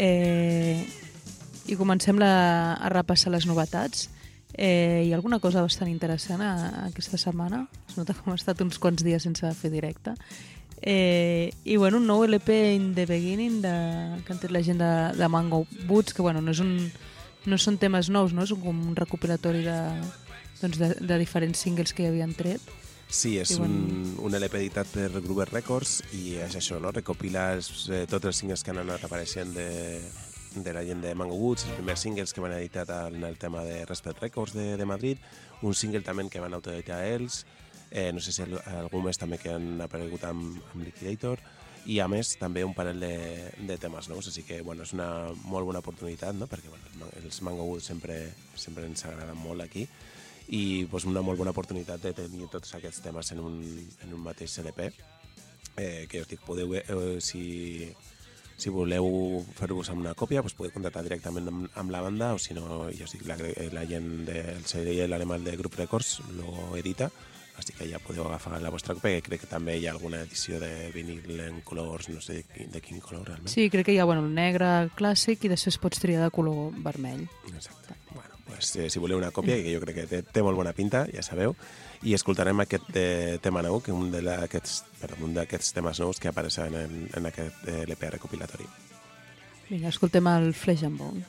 eh, 0.00 0.80
i 1.68 1.76
comencem 1.76 2.16
la, 2.16 2.30
a 2.80 2.88
repassar 2.88 3.28
les 3.34 3.44
novetats. 3.44 4.06
Eh, 4.56 5.02
hi 5.04 5.10
ha 5.12 5.18
alguna 5.18 5.36
cosa 5.42 5.60
bastant 5.60 5.90
interessant 5.90 6.40
a, 6.40 6.54
a 6.54 6.84
aquesta 6.86 7.20
setmana? 7.20 7.66
Es 7.90 7.98
nota 8.00 8.16
com 8.16 8.32
ha 8.32 8.38
estat 8.40 8.62
uns 8.64 8.80
quants 8.80 9.04
dies 9.04 9.28
sense 9.28 9.50
fer 9.58 9.68
directe. 9.74 10.14
Eh, 10.80 11.52
I 11.64 11.76
bueno, 11.76 12.00
un 12.00 12.08
nou 12.08 12.24
LP 12.24 12.56
in 12.78 12.88
the 12.96 13.04
beginning 13.04 13.60
de, 13.60 13.74
que 14.24 14.32
han 14.32 14.40
tret 14.40 14.56
la 14.56 14.64
gent 14.64 14.80
de, 14.80 14.90
de 15.20 15.28
Mango 15.28 15.66
Boots, 15.84 16.16
que 16.16 16.24
bueno, 16.24 16.40
no, 16.40 16.56
és 16.56 16.64
un, 16.64 16.72
no 17.44 17.60
són 17.60 17.76
temes 17.76 18.08
nous, 18.08 18.32
no? 18.32 18.48
és 18.48 18.56
un, 18.56 18.64
un 18.64 18.96
recopilatori 18.96 19.60
de, 19.68 19.78
doncs 20.62 20.80
de, 20.80 20.92
de 21.04 21.20
diferents 21.20 21.68
singles 21.68 21.92
que 21.92 22.06
hi 22.06 22.14
havien 22.14 22.32
tret. 22.32 22.64
Sí, 23.08 23.36
és 23.38 23.52
I 23.54 23.58
bueno. 23.60 23.74
un, 23.74 24.16
un 24.26 24.34
LP 24.34 24.58
editat 24.58 24.88
per 24.90 25.08
Groover 25.22 25.46
Records 25.52 26.00
i 26.18 26.34
és 26.42 26.56
això, 26.58 26.80
no? 26.82 26.90
recopila 26.92 27.52
els, 27.54 27.86
eh, 27.88 28.04
tots 28.10 28.26
els 28.26 28.40
singles 28.42 28.64
que 28.66 28.72
han 28.74 28.80
anat 28.82 29.04
apareixent 29.06 29.52
de, 29.54 29.68
de 30.56 30.72
la 30.74 30.82
gent 30.84 31.04
de 31.04 31.14
Mango 31.14 31.36
Woods, 31.38 31.68
els 31.68 31.76
primers 31.78 32.02
singles 32.02 32.34
que 32.34 32.42
van 32.42 32.56
editat 32.58 32.90
en 32.96 33.22
el 33.24 33.38
tema 33.38 33.62
de 33.64 33.84
Respect 33.86 34.20
Records 34.24 34.56
de, 34.58 34.72
de 34.76 34.88
Madrid, 34.88 35.22
un 35.62 35.74
single 35.74 36.02
també 36.02 36.26
que 36.28 36.42
van 36.42 36.58
autoeditar 36.58 37.04
ells, 37.06 37.44
eh, 37.92 38.10
no 38.12 38.20
sé 38.20 38.34
si 38.34 38.42
al- 38.42 38.58
algun 38.82 39.06
més 39.06 39.22
també 39.22 39.38
que 39.38 39.54
han 39.54 39.76
aparegut 39.86 40.26
amb, 40.26 40.58
amb 40.74 40.82
Liquidator, 40.82 41.40
i 41.86 42.00
a 42.02 42.08
més 42.10 42.32
també 42.40 42.64
un 42.66 42.74
parell 42.74 42.98
de, 42.98 43.14
de 43.62 43.78
temes 43.78 44.08
nous, 44.10 44.26
així 44.26 44.42
que 44.42 44.58
bueno, 44.66 44.82
és 44.82 44.90
una 44.98 45.30
molt 45.46 45.68
bona 45.70 45.78
oportunitat, 45.78 46.34
no? 46.34 46.50
perquè 46.50 46.66
bueno, 46.74 47.06
els 47.22 47.38
Mango 47.46 47.62
Woods 47.70 47.86
sempre, 47.86 48.18
sempre 48.58 48.84
ens 48.90 49.06
agraden 49.06 49.38
molt 49.38 49.62
aquí, 49.62 49.86
i 50.48 50.86
pues, 50.90 51.04
una 51.08 51.22
molt 51.26 51.38
bona 51.38 51.50
oportunitat 51.54 52.02
de 52.02 52.12
tenir 52.14 52.46
tots 52.52 52.74
aquests 52.78 53.02
temes 53.02 53.32
en 53.32 53.40
un, 53.40 53.60
en 54.04 54.14
un 54.14 54.20
mateix 54.22 54.58
LP 54.62 54.90
eh, 55.76 56.06
que 56.08 56.20
us 56.22 56.28
dic, 56.30 56.40
podeu, 56.46 56.74
eh, 56.78 57.18
si, 57.20 57.88
si 58.56 58.70
voleu 58.72 59.42
fer-vos 59.58 59.90
amb 59.92 60.04
una 60.04 60.14
còpia, 60.14 60.40
doncs 60.40 60.54
podeu 60.56 60.72
contactar 60.72 61.02
directament 61.04 61.48
amb, 61.50 61.66
amb 61.74 61.90
la 61.92 62.00
banda 62.04 62.34
o 62.34 62.38
si 62.40 62.54
no, 62.54 62.86
ja 62.96 63.04
us 63.08 63.12
dic, 63.16 63.26
la, 63.28 63.36
la 63.74 63.86
gent 63.90 64.24
del 64.28 64.62
segell 64.68 65.12
alemany 65.12 65.44
de 65.44 65.56
Group 65.58 65.74
Records 65.82 66.20
lo 66.38 66.76
edita 66.78 67.10
així 67.56 67.72
que 67.72 67.86
ja 67.88 67.96
podeu 68.04 68.26
agafar 68.28 68.58
la 68.60 68.68
vostra 68.68 68.92
còpia, 68.92 69.16
que 69.16 69.30
crec 69.30 69.40
que 69.46 69.48
també 69.48 69.78
hi 69.80 69.86
ha 69.88 69.92
alguna 69.94 70.18
edició 70.26 70.58
de 70.60 70.90
vinil 70.92 71.38
en 71.40 71.62
colors, 71.64 72.10
no 72.12 72.20
sé 72.20 72.34
de, 72.34 72.42
quin- 72.52 72.68
de 72.68 72.82
quin 72.84 73.00
color 73.00 73.22
realment. 73.24 73.48
Sí, 73.48 73.70
crec 73.72 73.86
que 73.88 73.94
hi 73.94 73.98
ha 73.98 74.04
bueno, 74.04 74.26
el 74.26 74.34
negre 74.36 74.90
clàssic 74.98 75.46
i 75.48 75.48
després 75.48 75.78
pots 75.80 76.02
triar 76.02 76.20
de 76.26 76.28
color 76.36 76.74
vermell. 76.84 77.22
Exacte. 77.48 77.96
Bueno, 78.12 78.25
pues, 78.46 78.74
eh, 78.76 78.88
si 78.90 79.02
voleu 79.02 79.18
una 79.18 79.32
còpia, 79.34 79.58
que 79.62 79.74
jo 79.74 79.82
crec 79.82 80.00
que 80.00 80.06
té, 80.10 80.22
té 80.22 80.42
molt 80.42 80.58
bona 80.58 80.72
pinta, 80.76 81.04
ja 81.12 81.24
sabeu, 81.26 81.56
i 82.06 82.14
escoltarem 82.16 82.62
aquest 82.64 82.90
eh, 82.94 83.38
tema 83.42 83.62
nou, 83.66 83.80
que 83.84 83.94
un 83.94 84.10
d'aquests 84.14 85.72
temes 85.76 86.02
nous 86.02 86.20
que 86.22 86.30
apareixen 86.32 86.74
en, 86.78 87.06
en 87.16 87.30
aquest 87.32 87.66
eh, 87.68 87.82
LP 87.86 88.12
recopilatori. 88.18 88.68
Vinga, 89.70 89.90
escoltem 89.90 90.28
el 90.30 90.52
Flesh 90.54 90.86
and 90.86 91.02
Bone. 91.02 91.26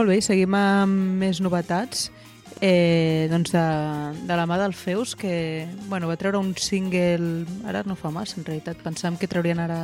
Molt 0.00 0.14
bé, 0.14 0.22
seguim 0.24 0.54
amb 0.56 1.18
més 1.20 1.42
novetats. 1.44 2.06
Eh, 2.64 3.26
doncs 3.28 3.50
de, 3.52 3.64
de 4.24 4.36
la 4.38 4.46
mà 4.48 4.56
del 4.56 4.72
Feus, 4.72 5.10
que 5.12 5.66
bueno, 5.90 6.08
va 6.08 6.14
treure 6.16 6.38
un 6.40 6.54
single, 6.56 7.42
ara 7.68 7.82
no 7.84 7.98
fa 8.00 8.08
massa 8.08 8.38
en 8.40 8.46
realitat, 8.46 8.80
pensàvem 8.80 9.18
que 9.20 9.28
traurien 9.28 9.60
ara 9.60 9.76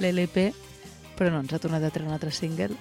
l'LP, 0.00 0.46
però 1.18 1.34
no, 1.34 1.42
ens 1.44 1.52
ha 1.52 1.60
tornat 1.60 1.84
a 1.84 1.90
treure 1.92 2.08
un 2.08 2.16
altre 2.16 2.32
single. 2.32 2.72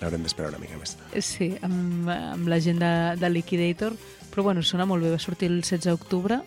L'haurem 0.00 0.24
d'esperar 0.24 0.54
una 0.54 0.62
mica 0.62 0.80
més. 0.80 0.96
Sí, 1.20 1.50
amb, 1.60 2.08
amb 2.08 2.48
la 2.48 2.60
gent 2.64 2.80
de, 2.80 2.92
de 3.20 3.30
Liquidator, 3.34 3.98
però 4.32 4.46
bueno, 4.48 4.64
sona 4.64 4.88
molt 4.88 5.04
bé, 5.04 5.12
va 5.12 5.20
sortir 5.20 5.52
el 5.52 5.60
16 5.60 5.90
d'octubre 5.90 6.40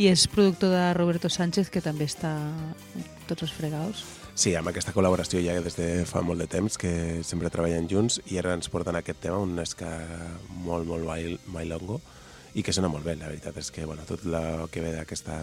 i 0.00 0.08
és 0.08 0.24
productor 0.32 0.72
de 0.72 0.86
Roberto 0.96 1.28
Sánchez, 1.28 1.68
que 1.68 1.84
també 1.84 2.08
està 2.08 2.32
tots 3.28 3.44
els 3.44 3.52
fregaos. 3.52 4.06
Sí, 4.38 4.52
amb 4.54 4.70
aquesta 4.70 4.92
col·laboració 4.94 5.40
ja 5.42 5.56
des 5.58 5.74
de 5.74 6.04
fa 6.06 6.20
molt 6.22 6.38
de 6.38 6.46
temps 6.46 6.76
que 6.78 7.24
sempre 7.26 7.50
treballen 7.50 7.88
junts 7.90 8.20
i 8.30 8.36
ara 8.38 8.52
ens 8.54 8.68
porten 8.70 8.94
aquest 8.94 9.18
tema, 9.24 9.40
un 9.42 9.58
ska 9.66 9.88
molt, 10.62 10.86
molt 10.86 11.02
bail, 11.08 11.40
bailongo 11.50 11.96
i 12.54 12.62
que 12.62 12.70
sona 12.72 12.86
molt 12.86 13.02
bé, 13.02 13.16
la 13.18 13.26
veritat 13.32 13.58
és 13.58 13.72
que 13.74 13.82
bueno, 13.82 14.06
tot 14.06 14.22
el 14.22 14.36
que 14.70 14.84
ve 14.84 14.94
d'aquesta 14.94 15.40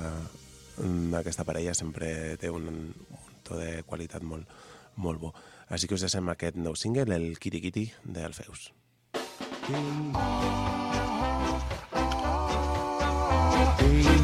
d'aquesta 1.12 1.44
parella 1.44 1.76
sempre 1.76 2.38
té 2.40 2.48
un, 2.48 2.72
un 2.72 2.96
to 3.44 3.60
de 3.60 3.84
qualitat 3.84 4.24
molt, 4.24 4.48
molt 4.96 5.20
bo. 5.20 5.34
Així 5.68 5.92
que 5.92 6.00
us 6.00 6.08
deixem 6.08 6.32
aquest 6.32 6.56
nou 6.56 6.80
single, 6.80 7.20
el 7.20 7.36
Kitty 7.36 7.60
Kitty 7.68 7.90
de 8.16 8.24
Alfeus. 8.24 8.72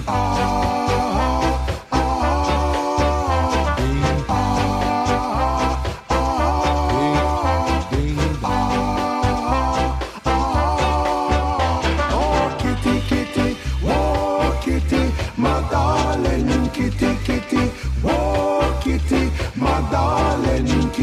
Oh, 0.08 0.91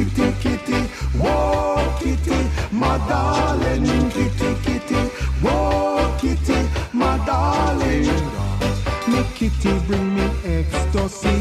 kitty, 0.05 0.33
kitty, 0.41 0.81
whoa, 1.19 1.97
kitty, 1.99 2.49
my 2.71 2.99
darling, 3.09 4.11
kitty, 4.11 4.55
kitty, 4.63 5.01
whoa, 5.43 6.17
kitty, 6.21 6.69
my 6.93 7.19
darling. 7.27 8.07
Make 9.09 9.35
kitty 9.35 9.79
bring 9.87 10.15
me 10.15 10.27
ecstasy. 10.45 11.38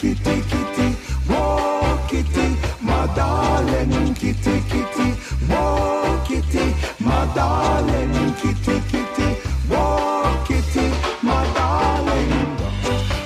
Kitty, 0.00 0.40
kitty 0.48 0.88
Whoa, 1.28 1.98
kitty, 2.08 2.56
my 2.80 3.06
darling, 3.14 4.14
kitty, 4.14 4.62
kitty 4.70 5.10
Whoa, 5.46 6.22
kitty, 6.26 6.74
my 6.98 7.30
darling, 7.34 8.34
kitty, 8.36 8.80
kitty 8.88 9.28
Whoa, 9.68 10.42
kitty, 10.46 10.88
my 11.22 11.44
darling 11.52 12.30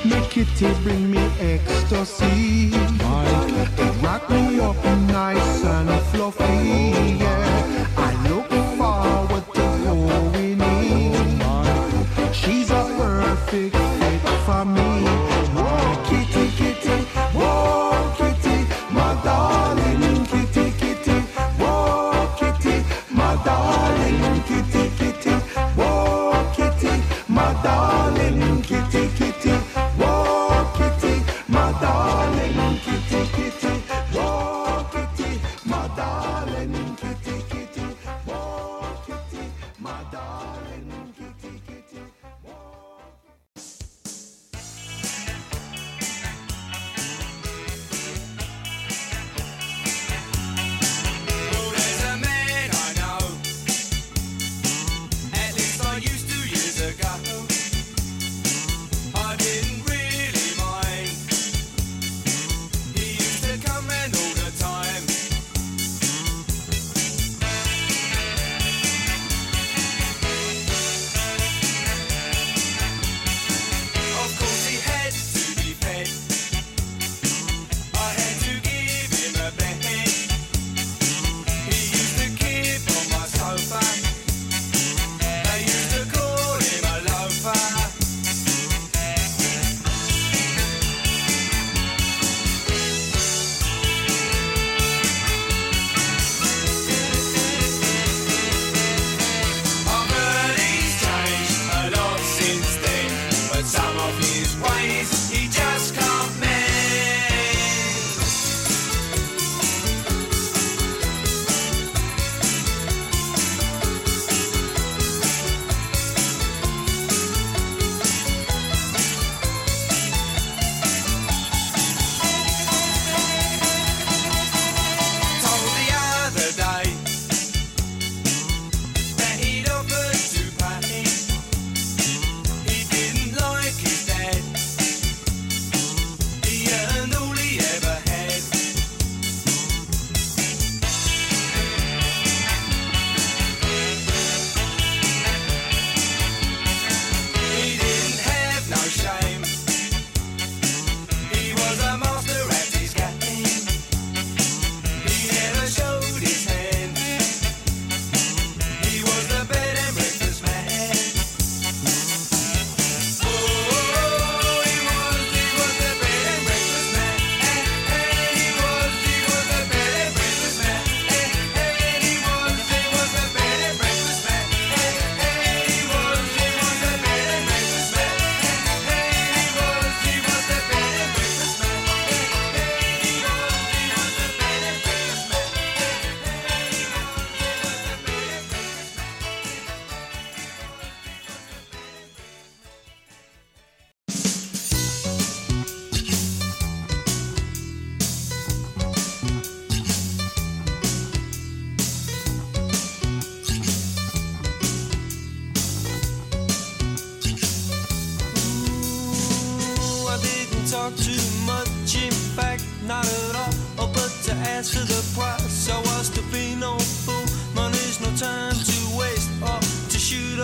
Make 0.04 0.30
kitty 0.30 0.74
bring 0.82 1.12
me 1.12 1.24
ecstasy. 1.38 2.70
It 2.74 4.02
rock 4.02 4.28
me 4.28 4.58
up 4.58 4.84
nice 5.06 5.64
and 5.64 5.90
fluffy 6.08 7.18
Yeah, 7.22 7.86
I 7.96 8.10
look 8.28 8.48
forward 8.76 9.44
to 9.54 9.64
going 9.84 10.60
in 10.60 12.32
She's 12.32 12.70
a 12.70 12.82
perfect 12.98 13.83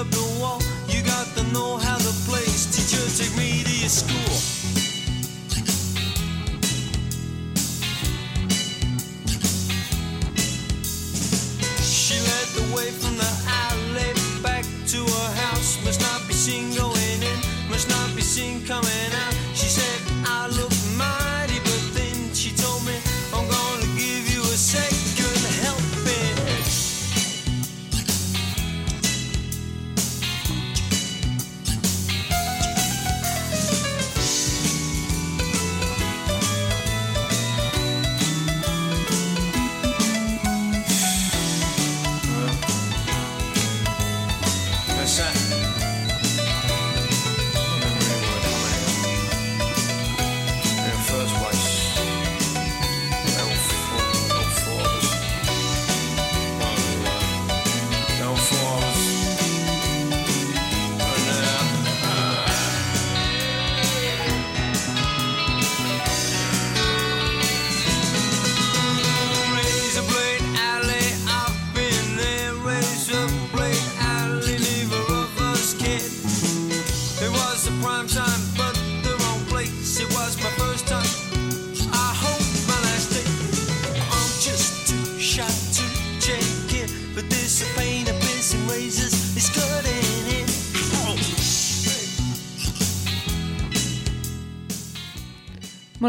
up 0.01 0.11
the 0.12 0.40
wall. 0.40 0.59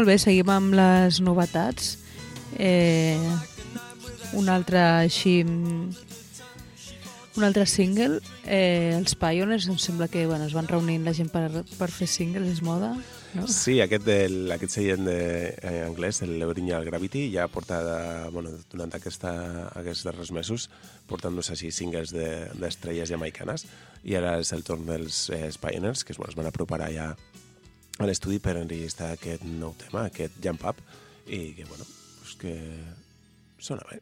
Molt 0.02 0.10
bé, 0.10 0.16
seguim 0.18 0.48
amb 0.50 0.72
les 0.74 1.20
novetats. 1.22 1.92
Eh, 2.58 3.14
un 4.34 4.48
altre 4.50 4.80
així... 4.82 5.36
Un 7.38 7.44
altre 7.46 7.62
single, 7.70 8.18
eh, 8.42 8.96
els 8.96 9.14
Pioneers, 9.14 9.68
em 9.70 9.78
sembla 9.78 10.08
que 10.10 10.26
bueno, 10.26 10.48
es 10.50 10.56
van 10.58 10.66
reunint 10.66 11.06
la 11.06 11.14
gent 11.14 11.30
per, 11.30 11.46
per 11.78 11.88
fer 11.94 12.08
singles, 12.10 12.50
és 12.50 12.64
moda, 12.66 12.90
no? 13.38 13.46
Sí, 13.46 13.78
aquest, 13.80 14.02
del, 14.04 14.50
aquest 14.52 14.74
seient 14.74 15.06
de, 15.06 15.14
eh, 15.54 15.78
anglès, 15.86 16.18
el 16.26 16.34
L'Original 16.42 16.84
Gravity, 16.84 17.28
ja 17.32 17.46
porta, 17.48 17.78
de, 17.86 17.98
bueno, 18.34 18.50
durant 18.74 18.92
aquesta, 18.98 19.32
aquests 19.78 20.02
darrers 20.10 20.34
mesos, 20.34 20.66
portant-nos 21.08 21.54
així 21.54 21.70
singles 21.72 22.10
de- 22.12 22.50
d'estrelles 22.58 23.06
de, 23.06 23.14
jamaicanes, 23.14 23.64
i 24.02 24.18
ara 24.18 24.34
és 24.42 24.50
el 24.52 24.66
torn 24.66 24.84
dels 24.90 25.28
eh, 25.30 25.46
Pioneers, 25.62 26.02
que 26.02 26.18
bueno, 26.18 26.34
es 26.34 26.42
van 26.42 26.50
apropar 26.50 26.82
ja 26.90 27.14
a 28.02 28.08
l'estudi 28.10 28.38
per 28.42 28.56
enregistrar 28.60 29.12
aquest 29.14 29.44
nou 29.46 29.74
tema, 29.78 30.06
aquest 30.08 30.38
Jump 30.44 30.64
Up, 30.68 30.80
i 31.26 31.52
que, 31.56 31.66
bueno, 31.68 31.86
pues 32.20 32.34
que 32.40 32.54
sona 33.62 33.86
bé. 33.90 34.00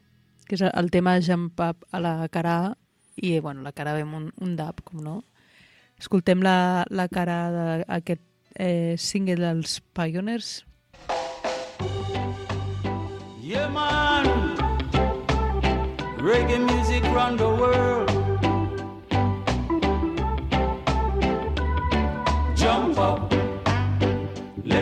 Que 0.49 0.57
és 0.59 0.65
el 0.67 0.91
tema 0.91 1.19
Jump 1.23 1.61
Up 1.61 1.85
a 1.93 2.01
la 2.03 2.15
cara 2.33 2.57
A, 2.67 2.73
i 3.21 3.39
bueno, 3.41 3.63
la 3.63 3.73
cara 3.73 3.95
B 3.95 4.03
amb 4.07 4.17
un, 4.17 4.31
un 4.41 4.57
dab, 4.57 4.81
com 4.85 5.03
no. 5.05 5.21
Escoltem 6.01 6.41
la, 6.43 6.87
la 6.89 7.09
cara 7.13 7.39
d'aquest 7.85 8.23
eh, 8.57 8.97
single 8.97 9.37
dels 9.45 9.81
Pioneers. 9.93 10.65
Yeah, 13.43 13.69
man. 13.69 14.57
Reggae 16.21 16.59
music 16.59 17.05
run 17.13 17.37
the 17.37 17.49
world. 17.49 18.10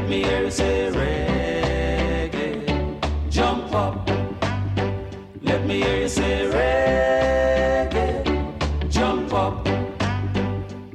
Me 0.09 0.23
hear 0.23 0.45
you 0.45 0.51
say 0.51 0.91
reggae. 0.91 2.65
Jump 3.31 3.75
up. 3.75 4.09
Let 5.43 5.67
me 5.67 5.83
hear 5.83 6.01
you 6.03 6.09
say 6.09 6.49
reggae. 6.57 8.25
Jump 8.91 9.33
up. 9.35 9.67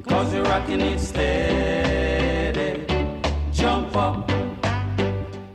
Cause 0.07 0.34
you're 0.34 0.43
rocking 0.43 0.82
it 0.82 0.99
steady. 0.99 2.86
Jump 3.51 3.95
up. 3.95 4.32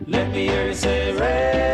Let 0.06 0.30
me 0.30 0.46
hear 0.46 0.68
you 0.68 0.74
say 0.74 1.12
reggae. 1.16 1.67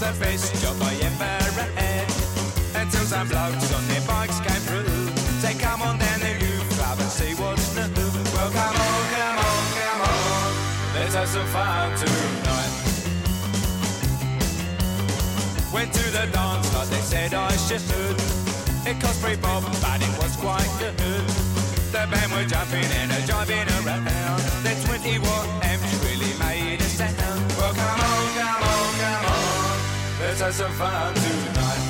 Was 0.00 0.14
the 0.14 0.24
best 0.24 0.62
job 0.62 0.76
I 0.80 0.94
ever 0.94 1.66
had. 1.74 2.06
Until 2.74 3.04
some 3.04 3.28
blokes 3.28 3.72
on 3.74 3.86
their 3.88 4.00
bikes 4.06 4.38
came 4.40 4.62
through. 4.68 5.08
Say, 5.42 5.54
come 5.58 5.82
on 5.82 5.98
down 5.98 6.20
the 6.20 6.32
youth 6.38 6.68
club 6.76 6.98
and 7.00 7.10
see 7.10 7.34
what's 7.34 7.74
new. 7.74 7.82
Well, 8.34 8.50
come 8.50 8.76
on, 8.76 9.02
come 9.14 9.38
on, 9.38 9.64
come 9.78 10.00
on. 10.02 10.50
Let's 10.94 11.14
have 11.14 11.28
some 11.28 11.46
fun 11.46 11.96
tonight. 11.98 12.74
Went 15.72 15.92
to 15.92 16.04
the 16.10 16.26
dance 16.32 16.74
like 16.74 16.88
they 16.88 17.02
said 17.02 17.34
I 17.34 17.50
should. 17.56 18.18
It 18.86 19.00
cost 19.00 19.20
three 19.20 19.36
bob, 19.36 19.64
but 19.82 20.00
it 20.00 20.14
was 20.22 20.36
quite 20.36 20.70
good. 20.78 21.26
The 21.92 22.06
band 22.10 22.32
were 22.32 22.44
jumping 22.44 22.90
and 23.00 23.10
a 23.12 23.20
jiving 23.26 23.68
around. 23.78 24.40
The 24.62 24.74
20 24.86 25.18
watt 25.20 25.46
amps 25.64 25.92
really 26.04 26.32
made 26.38 26.80
a 26.80 26.84
sound. 26.84 27.16
Well, 27.58 27.74
come 27.74 28.00
on, 28.00 28.28
come 28.36 28.62
on, 28.62 28.98
come 29.00 29.24
on. 29.24 29.27
Let's 30.20 30.40
have 30.40 30.52
some 30.52 30.72
fun 30.72 31.14
tonight. 31.14 31.82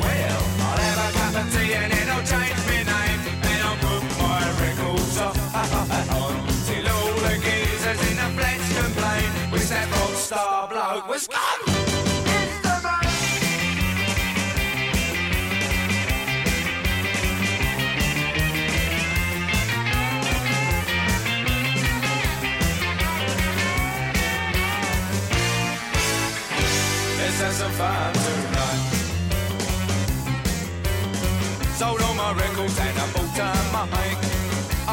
Well, 0.00 0.42
I'll 0.66 0.78
have 0.86 0.98
a 1.06 1.18
cup 1.18 1.44
of 1.44 1.52
tea 1.54 1.74
and 1.74 1.92
then 1.92 2.10
I'll 2.10 2.26
change 2.26 2.58
my 2.66 2.82
name. 2.82 3.20
And 3.50 3.62
I'll 3.62 3.78
put 3.78 4.02
my 4.18 4.42
records 4.60 5.16
on. 5.18 5.30
on 6.18 6.34
till 6.66 6.88
all 6.88 7.14
the 7.26 7.34
geezers 7.38 8.00
in 8.10 8.16
the 8.16 8.28
flats 8.36 8.68
complain. 8.78 9.52
Wish 9.52 9.68
that 9.68 9.88
rock 9.92 10.14
star 10.16 10.68
bloke 10.68 11.08
was 11.08 11.28
gone. 11.28 11.53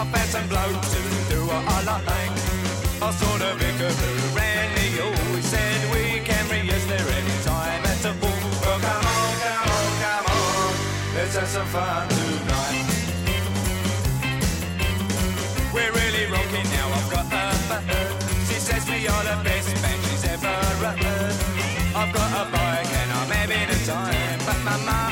I 0.01 0.05
found 0.05 0.29
some 0.29 0.47
blokes 0.47 0.93
who 0.95 1.01
do 1.29 1.45
what 1.45 1.61
I 1.61 1.77
like. 1.85 2.09
I 3.05 3.11
saw 3.13 3.37
the 3.37 3.53
vicar 3.61 3.93
who 4.01 4.35
ran 4.35 4.73
the. 4.73 4.81
He 5.37 5.41
said 5.43 5.77
we 5.93 6.25
can 6.25 6.43
reuse 6.49 6.87
there 6.89 7.05
any 7.05 7.37
time 7.45 7.85
at 7.85 8.05
all. 8.09 8.17
Well, 8.65 8.79
come 8.81 9.05
on, 9.13 9.33
come 9.45 9.69
on, 9.77 9.91
come 10.01 10.25
on. 10.25 10.73
Let's 11.13 11.35
have 11.37 11.49
some 11.53 11.67
fun 11.67 12.09
tonight. 12.09 12.87
We're 15.69 15.93
really 15.93 16.25
rocking 16.33 16.65
now. 16.73 16.87
I've 16.97 17.09
got 17.13 17.25
a 17.29 17.45
bird. 17.69 18.09
She 18.49 18.57
says 18.57 18.81
we 18.89 19.05
are 19.05 19.23
the 19.29 19.37
best 19.45 19.69
band 19.83 20.01
she's 20.09 20.25
ever 20.25 20.57
heard. 20.97 21.37
I've 21.93 22.11
got 22.11 22.29
a 22.41 22.49
bike 22.49 22.91
and 23.01 23.11
I'm 23.19 23.29
having 23.37 23.69
a 23.69 23.79
time, 23.85 24.39
but 24.49 24.57
my 24.65 24.77
mum 24.81 25.10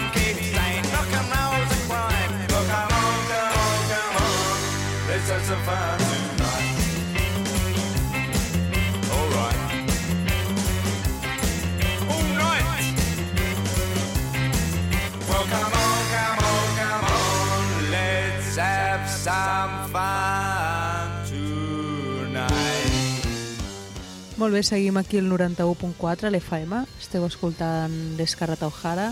Molt 24.50 24.58
bé, 24.58 24.64
seguim 24.66 24.96
aquí 24.98 25.20
el 25.20 25.28
91.4, 25.30 26.32
l'FM. 26.34 26.80
Esteu 26.98 27.22
escoltant 27.28 27.94
l'Escarrat 28.18 28.64
O'Hara 28.66 29.12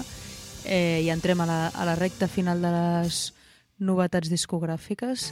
eh, 0.65 1.03
i 1.05 1.11
entrem 1.13 1.43
a 1.43 1.45
la, 1.45 1.57
a 1.69 1.85
la 1.85 1.93
recta 1.93 2.25
final 2.25 2.65
de 2.65 2.71
les 2.73 3.19
novetats 3.77 4.31
discogràfiques 4.33 5.27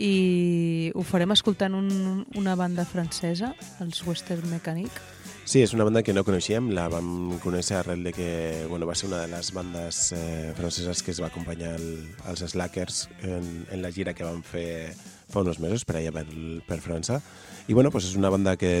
i 0.00 0.88
ho 0.96 1.04
farem 1.04 1.36
escoltant 1.36 1.76
un, 1.76 2.24
una 2.40 2.56
banda 2.56 2.88
francesa, 2.88 3.52
els 3.84 4.00
Western 4.08 4.48
Mechanic. 4.48 4.96
Sí, 5.44 5.60
és 5.60 5.76
una 5.76 5.84
banda 5.84 6.00
que 6.02 6.14
no 6.16 6.24
coneixíem, 6.24 6.72
la 6.72 6.88
vam 6.88 7.36
conèixer 7.44 7.76
arrel 7.82 8.08
de 8.08 8.14
que 8.16 8.30
bueno, 8.70 8.88
va 8.88 8.96
ser 8.96 9.10
una 9.10 9.20
de 9.20 9.28
les 9.36 9.52
bandes 9.52 10.00
eh, 10.16 10.54
franceses 10.56 11.04
que 11.04 11.12
es 11.12 11.20
va 11.20 11.28
acompanyar 11.28 11.76
el, 11.76 11.90
els 12.32 12.40
Slackers 12.54 13.04
en, 13.20 13.66
en 13.68 13.84
la 13.84 13.92
gira 13.92 14.16
que 14.16 14.24
van 14.24 14.40
fer 14.40 14.96
fa 15.28 15.44
uns 15.44 15.60
mesos 15.60 15.84
per 15.84 16.00
allà 16.00 16.12
per, 16.14 16.24
per 16.66 16.80
França. 16.80 17.20
I 17.66 17.74
bueno, 17.74 17.90
pues 17.90 18.08
és 18.08 18.16
una 18.18 18.30
banda 18.30 18.56
que 18.56 18.80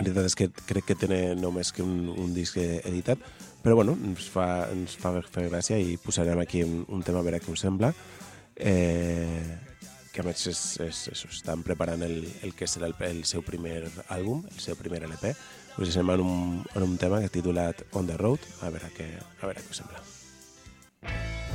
la 0.00 0.06
veritat 0.06 0.30
és 0.30 0.36
que 0.38 0.48
crec 0.64 0.86
que 0.88 0.94
té 0.96 1.20
només 1.36 1.72
que 1.76 1.84
un, 1.84 2.08
un 2.08 2.32
disc 2.32 2.56
editat, 2.56 3.20
però 3.60 3.76
bueno, 3.76 3.92
ens 4.08 4.30
fa, 4.32 4.46
ens 4.72 4.94
fa 4.96 5.12
fer 5.26 5.48
gràcia 5.50 5.76
i 5.76 5.98
posarem 6.00 6.40
aquí 6.40 6.62
un, 6.64 6.86
un 6.88 7.02
tema 7.04 7.20
a 7.20 7.26
veure 7.26 7.40
què 7.42 7.52
us 7.52 7.66
sembla. 7.66 7.92
Eh, 8.56 9.58
que 10.10 10.22
a 10.22 10.26
més 10.26 10.46
és, 10.48 10.62
és, 10.82 11.02
és, 11.12 11.24
estan 11.28 11.62
preparant 11.62 12.00
el, 12.02 12.24
el 12.42 12.56
que 12.56 12.66
serà 12.66 12.88
el, 12.88 12.96
el 13.10 13.22
seu 13.28 13.44
primer 13.46 13.84
àlbum, 14.08 14.42
el 14.50 14.64
seu 14.64 14.78
primer 14.80 15.04
LP. 15.04 15.34
Us 15.76 15.86
deixem 15.92 16.16
en 16.16 16.24
un, 16.24 16.58
en 16.74 16.88
un 16.88 16.96
tema 16.98 17.20
que 17.20 17.30
titulat 17.36 17.84
On 17.92 18.08
the 18.08 18.16
Road, 18.16 18.48
a 18.64 18.72
veure 18.72 18.90
què, 18.96 19.12
a 19.20 19.46
veure 19.46 19.60
què 19.60 19.76
us 19.76 19.84
sembla. 19.84 21.49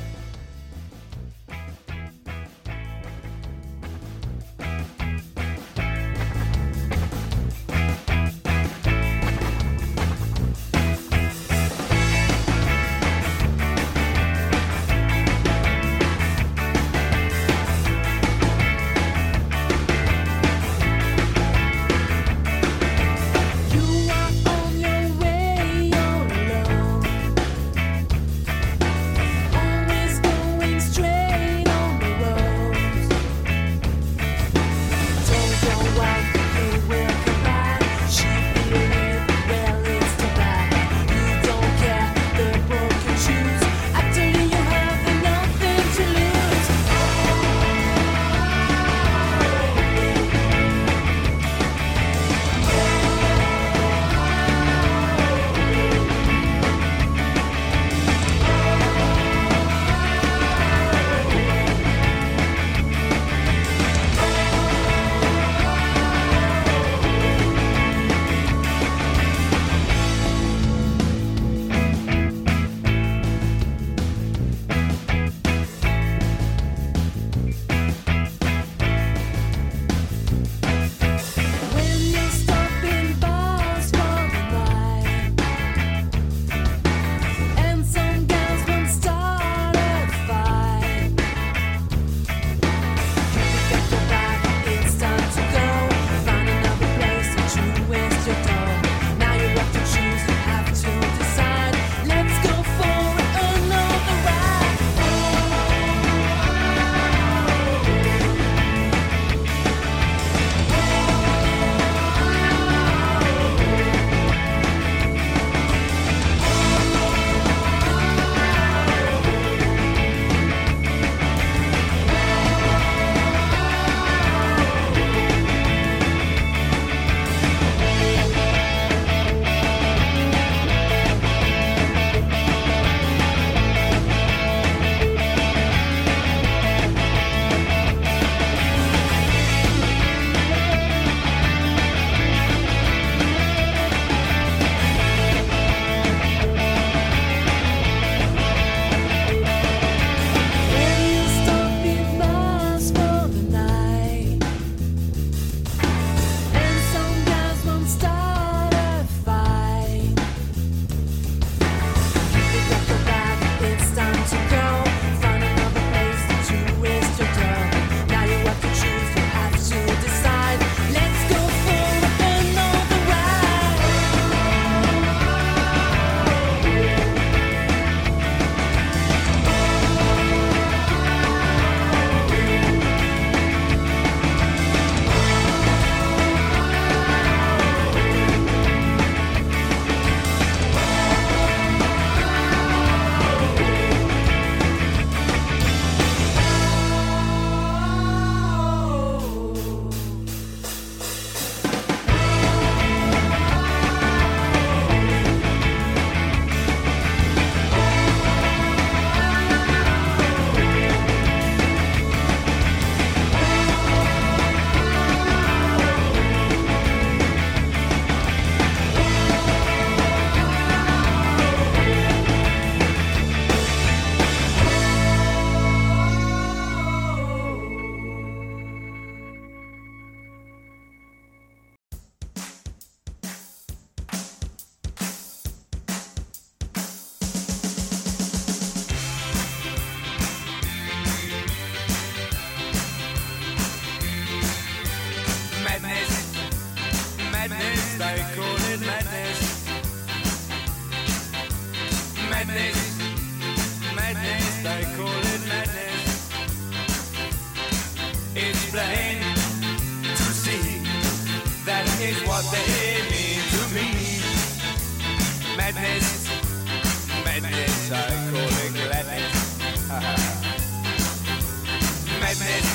Madness, 272.46 272.68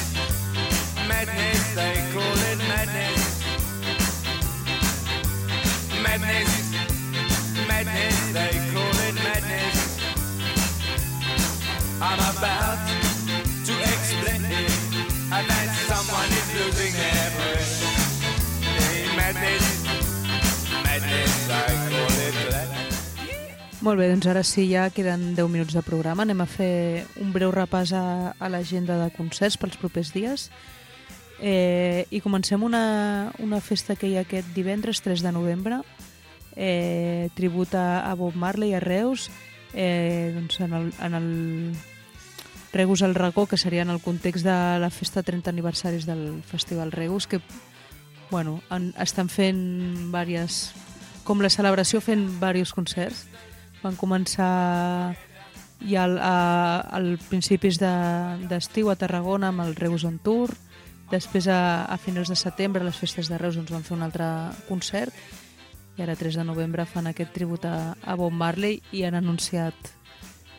madness, 1.07 1.75
they 1.75 1.95
call 2.13 2.37
it 2.51 2.57
madness. 2.67 3.21
Madness, 6.03 6.51
madness, 7.67 8.17
they 8.33 8.53
call 8.73 8.95
it 9.07 9.15
madness. 9.23 9.77
I'm 12.01 12.19
about 12.35 12.79
to 13.65 13.73
explain 13.93 14.43
it, 14.45 14.71
and 15.31 15.47
that 15.49 15.69
someone 15.87 16.31
is 16.39 16.47
losing 16.59 16.93
their 16.93 17.29
breath. 17.37 17.73
Madness, 19.15 19.65
madness, 20.83 21.49
I 21.49 21.53
call 21.89 22.19
it 22.27 22.49
gladness. 22.49 22.70
Molt 23.81 23.97
bé, 23.97 24.11
doncs 24.11 24.27
ara 24.29 24.43
sí, 24.45 24.67
ja 24.69 24.91
queden 24.93 25.31
10 25.33 25.47
minuts 25.49 25.73
de 25.73 25.81
programa. 25.81 26.21
Anem 26.21 26.43
a 26.43 26.45
fer 26.45 27.07
un 27.17 27.31
breu 27.33 27.49
repàs 27.49 27.89
a, 27.97 28.03
a 28.37 28.49
l'agenda 28.53 28.99
de 28.99 29.07
concerts 29.15 29.57
pels 29.57 29.79
propers 29.81 30.11
dies. 30.13 30.51
Eh, 31.41 32.05
I 32.13 32.21
comencem 32.21 32.61
una, 32.61 33.33
una 33.41 33.57
festa 33.57 33.95
que 33.97 34.05
hi 34.05 34.19
ha 34.19 34.21
aquest 34.27 34.53
divendres, 34.53 35.01
3 35.01 35.25
de 35.25 35.33
novembre, 35.33 35.81
eh, 36.53 37.33
tribut 37.33 37.73
a, 37.73 38.13
Bob 38.13 38.37
Marley 38.37 38.75
a 38.77 38.83
Reus, 38.85 39.31
eh, 39.73 40.29
doncs 40.37 40.61
en 40.61 40.77
el, 40.77 40.93
en 41.01 41.17
el 41.17 41.29
Regus 42.73 43.01
al 43.01 43.15
Racó, 43.15 43.47
que 43.47 43.57
seria 43.57 43.81
en 43.81 43.89
el 43.89 43.99
context 43.99 44.45
de 44.45 44.77
la 44.77 44.91
festa 44.93 45.23
30 45.23 45.49
aniversaris 45.49 46.05
del 46.05 46.43
Festival 46.43 46.91
Regus, 46.91 47.25
que 47.25 47.41
bueno, 48.29 48.61
en, 48.69 48.93
estan 49.01 49.27
fent 49.27 50.11
diverses, 50.13 50.75
com 51.25 51.41
la 51.41 51.49
celebració 51.49 51.97
fent 51.99 52.29
diversos 52.37 52.77
concerts. 52.77 53.25
Van 53.81 53.95
començar 53.97 55.15
ja 55.89 56.03
al, 56.05 56.17
a, 56.21 56.79
al 56.93 57.15
principis 57.29 57.79
de- 57.81 58.47
d'estiu 58.49 58.87
de, 58.87 58.93
a 58.93 58.99
Tarragona 58.99 59.49
amb 59.49 59.63
el 59.65 59.75
Reus 59.75 60.03
on 60.05 60.19
Tour, 60.21 60.53
després 61.11 61.47
a, 61.49 61.85
a 61.85 61.97
finals 61.97 62.29
de 62.29 62.37
setembre 62.37 62.81
a 62.83 62.85
les 62.87 62.95
festes 62.97 63.27
de 63.27 63.37
Reus 63.41 63.57
ens 63.57 63.71
van 63.73 63.83
fer 63.83 63.97
un 63.97 64.05
altre 64.05 64.27
concert 64.69 65.13
i 65.97 66.05
ara 66.05 66.15
3 66.15 66.37
de 66.39 66.45
novembre 66.47 66.85
fan 66.87 67.09
aquest 67.09 67.33
tribut 67.35 67.65
a, 67.67 67.95
a 67.99 68.15
Bob 68.15 68.31
Marley 68.31 68.79
i 68.95 69.03
han 69.03 69.17
anunciat 69.17 69.75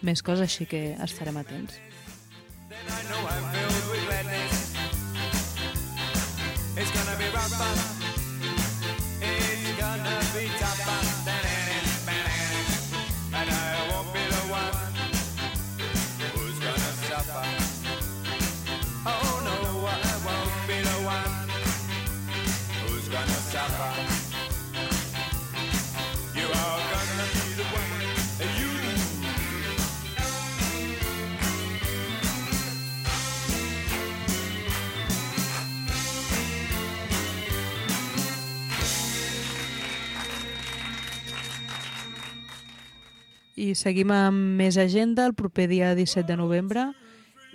més 0.03 0.21
coses, 0.23 0.51
així 0.51 0.67
que 0.67 0.97
estarem 1.01 1.37
atents. 1.39 1.79
I. 1.79 1.93
It's 6.75 6.91
gonna 6.91 7.17
be 7.19 7.29
rough. 7.31 7.53
It's 7.53 7.92
I 43.63 43.73
seguim 43.79 44.11
amb 44.15 44.59
més 44.59 44.79
agenda. 44.81 45.29
El 45.29 45.37
proper 45.39 45.69
dia 45.71 45.95
17 45.95 46.27
de 46.27 46.37
novembre, 46.41 46.89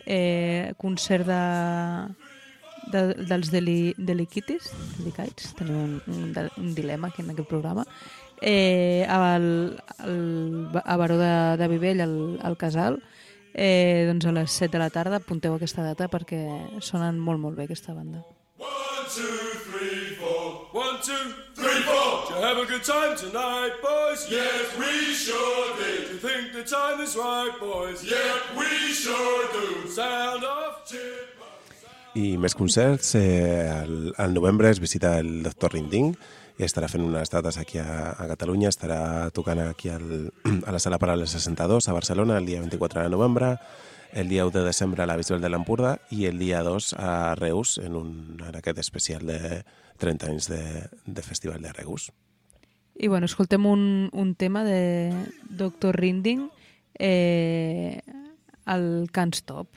eh, 0.06 0.74
concert 0.80 1.28
de, 1.28 1.42
de, 2.94 3.02
dels 3.28 3.52
deli, 3.52 3.94
deliquitis, 3.98 4.72
delicaits, 5.02 5.52
tenim 5.60 5.82
un, 5.82 5.98
un, 6.08 6.32
un 6.64 6.72
dilema 6.78 7.12
aquí 7.12 7.26
en 7.26 7.34
aquest 7.34 7.50
programa, 7.50 7.84
eh, 8.42 9.06
al, 9.10 9.82
al, 9.98 10.72
a 10.84 10.98
Baró 10.98 11.18
de, 11.18 11.58
de 11.58 11.68
Vivell, 11.68 12.02
al, 12.02 12.18
al 12.42 12.58
Casal, 12.58 13.02
eh, 13.54 14.06
doncs 14.08 14.30
a 14.30 14.36
les 14.38 14.52
7 14.52 14.72
de 14.78 14.84
la 14.84 14.92
tarda 14.94 15.20
apunteu 15.20 15.58
aquesta 15.58 15.84
data 15.84 16.08
perquè 16.14 16.46
sonen 16.80 17.20
molt, 17.20 17.42
molt 17.42 17.58
bé 17.58 17.68
aquesta 17.68 17.98
banda. 17.98 18.24
One, 18.58 19.10
two, 19.12 19.36
three, 19.68 20.16
four. 20.16 20.27
One, 20.78 21.02
two, 21.02 21.34
three, 21.56 21.82
four. 21.90 22.28
Did 22.28 22.36
you 22.36 22.42
have 22.46 22.58
a 22.60 22.66
good 22.68 22.84
time 22.84 23.18
tonight, 23.18 23.72
boys? 23.82 24.30
Yes, 24.30 24.78
we 24.78 25.16
sure 25.16 25.76
did. 25.76 26.06
Do 26.06 26.14
you 26.14 26.20
think 26.20 26.54
the 26.54 26.62
time 26.62 27.02
is 27.02 27.16
right, 27.16 27.50
boys? 27.60 28.04
Yep, 28.04 28.54
we 28.56 28.94
sure 28.94 29.48
do. 29.54 29.90
Sound 29.90 30.44
off, 30.44 30.86
chip. 30.86 31.34
I 32.14 32.38
més 32.38 32.54
concerts, 32.54 33.16
eh, 33.18 33.66
al, 33.74 34.36
novembre 34.36 34.70
es 34.70 34.78
visita 34.78 35.18
el 35.18 35.42
Dr. 35.48 35.74
Rinding 35.74 36.14
i 36.62 36.68
estarà 36.70 36.86
fent 36.94 37.10
unes 37.10 37.34
dates 37.34 37.58
aquí 37.58 37.82
a, 37.82 38.14
a 38.14 38.30
Catalunya, 38.36 38.70
estarà 38.70 39.32
tocant 39.34 39.64
aquí 39.66 39.90
al, 39.90 40.30
a 40.68 40.78
la 40.78 40.84
Sala 40.84 41.02
Paral·lel 41.02 41.26
62 41.26 41.90
a 41.90 41.98
Barcelona 41.98 42.38
el 42.38 42.46
dia 42.46 42.62
24 42.62 43.02
de 43.02 43.16
novembre, 43.18 43.56
el 44.14 44.30
dia 44.30 44.46
1 44.46 44.52
de 44.52 44.64
desembre 44.64 45.04
a 45.04 45.08
la 45.08 45.18
Visual 45.18 45.42
de 45.42 45.50
l'Empordà 45.50 45.98
i 46.12 46.26
el 46.30 46.40
dia 46.40 46.64
2 46.64 46.94
a 46.98 47.36
Reus 47.36 47.78
en, 47.84 47.96
un, 47.96 48.38
en 48.44 48.56
aquest 48.56 48.80
especial 48.80 49.26
de 49.28 49.64
30 49.98 50.32
anys 50.32 50.50
de, 50.50 50.62
de 51.06 51.26
Festival 51.26 51.62
de 51.62 51.74
Reus. 51.74 52.12
I 52.98 53.08
bueno, 53.08 53.26
escoltem 53.26 53.66
un, 53.66 54.10
un 54.14 54.34
tema 54.36 54.64
de 54.64 55.14
Dr. 55.50 55.96
Rinding, 55.96 56.50
eh, 56.98 58.02
el 58.66 59.10
Can't 59.12 59.36
Stop. 59.36 59.70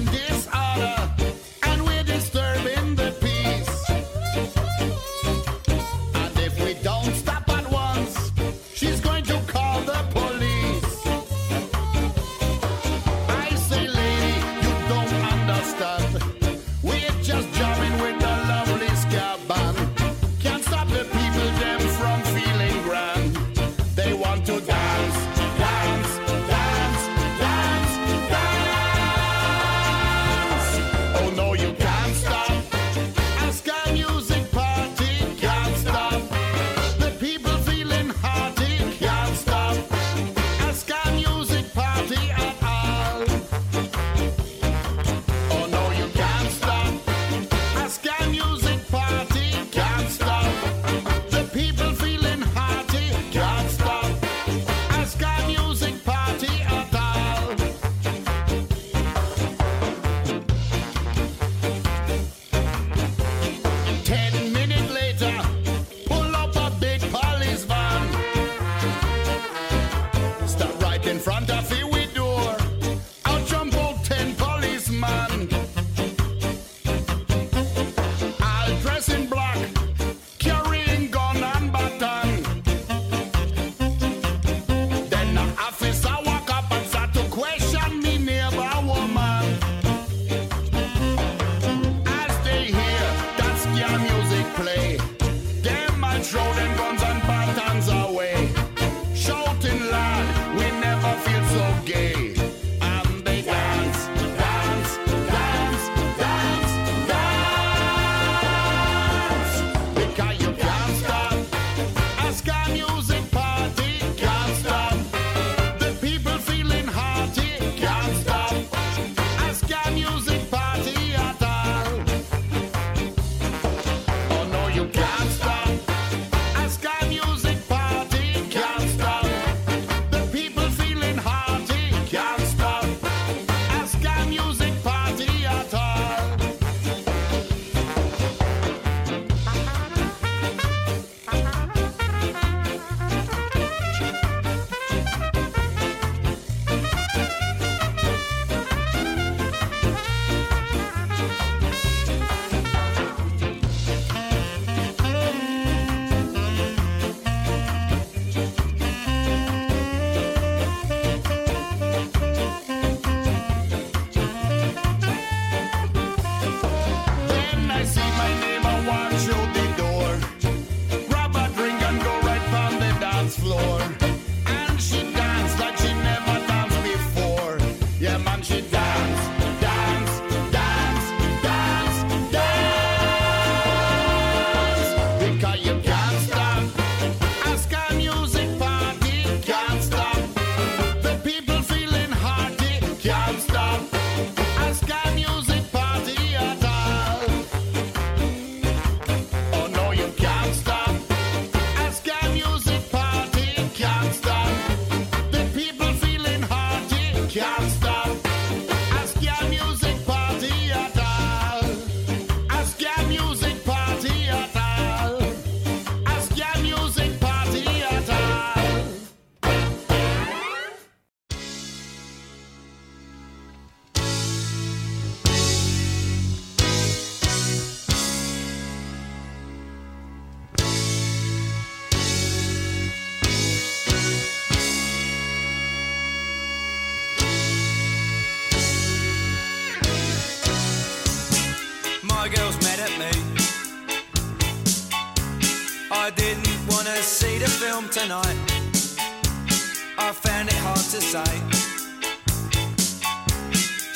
and 0.00 0.12
dance. 0.12 0.39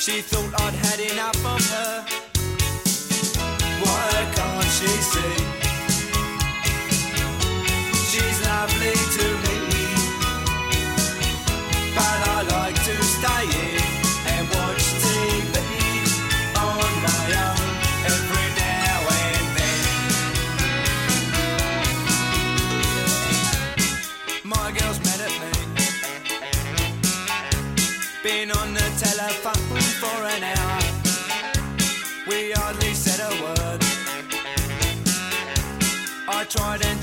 She 0.04 0.20
thought 0.20 0.60
I'd 0.60 0.74
had 0.74 1.00
enough 1.00 1.46
of 1.46 1.64
her. 1.70 2.04
Why 3.80 4.10
can't 4.36 4.70
she 4.76 4.86
see? 5.00 5.34
She's 8.10 8.38
lovely 8.44 8.92
to 9.16 9.33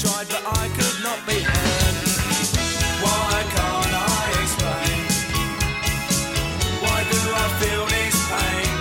tried 0.01 0.27
but 0.33 0.41
I 0.41 0.65
could 0.77 0.97
not 1.05 1.19
be 1.29 1.37
heard. 1.45 1.95
Why 3.05 3.37
can't 3.53 3.93
I 3.93 4.21
explain? 4.41 5.01
Why 6.81 6.99
do 7.11 7.19
I 7.43 7.45
feel 7.61 7.83
this 7.93 8.17
pain? 8.31 8.71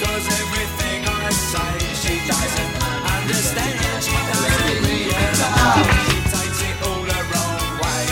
Cause 0.00 0.24
everything 0.40 1.00
I 1.04 1.28
say, 1.28 1.72
she 2.00 2.14
doesn't 2.24 2.74
understand. 3.16 3.76
She 4.00 4.16
doesn't 4.32 4.80
realize. 4.80 5.92
She 6.08 6.18
takes 6.32 6.60
it 6.70 6.78
all 6.88 7.02
the 7.12 7.20
wrong 7.28 7.68
way. 7.84 8.04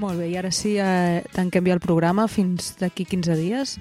Molt 0.00 0.16
bé, 0.16 0.32
i 0.32 0.36
ara 0.40 0.50
sí, 0.56 0.78
eh, 0.80 1.20
tanquem 1.36 1.68
ja 1.68 1.76
el 1.76 1.84
programa 1.84 2.28
fins 2.32 2.78
d'aquí 2.80 3.04
15 3.04 3.36
dies. 3.36 3.76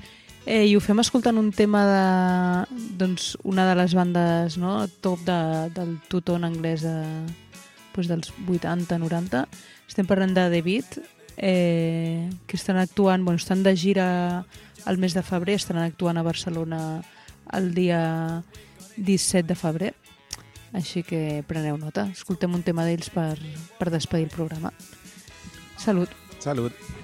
Eh, 0.48 0.64
I 0.64 0.78
ho 0.78 0.80
fem 0.80 0.96
escoltant 1.04 1.36
un 1.36 1.50
tema 1.52 1.82
de 1.84 2.84
doncs, 2.96 3.34
una 3.44 3.66
de 3.68 3.74
les 3.76 3.92
bandes 3.98 4.56
no, 4.56 4.78
top 5.04 5.26
de, 5.28 5.40
del 5.76 5.98
tuton 6.08 6.48
anglès 6.48 6.86
de, 6.88 6.96
doncs, 7.92 8.08
dels 8.08 8.32
80-90. 8.48 9.44
Estem 9.92 10.08
parlant 10.08 10.32
de 10.32 10.46
The 10.54 10.62
Beat, 10.64 11.00
eh, 11.36 12.30
que 12.48 12.56
estan 12.56 12.80
actuant, 12.80 13.26
bueno, 13.28 13.44
estan 13.44 13.60
de 13.64 13.76
gira 13.76 14.46
al 14.86 14.98
mes 14.98 15.14
de 15.14 15.24
febrer, 15.28 15.58
estan 15.60 15.82
actuant 15.84 16.16
a 16.16 16.24
Barcelona 16.24 17.02
el 17.52 17.74
dia 17.76 18.44
17 18.96 19.44
de 19.52 19.58
febrer. 19.60 19.94
Així 20.72 21.04
que 21.04 21.44
preneu 21.48 21.76
nota. 21.76 22.08
Escoltem 22.16 22.56
un 22.56 22.64
tema 22.64 22.88
d'ells 22.88 23.12
per, 23.12 23.36
per 23.80 23.92
despedir 23.92 24.30
el 24.30 24.32
programa. 24.32 24.72
Salut. 25.76 26.16
Salut. 26.40 26.97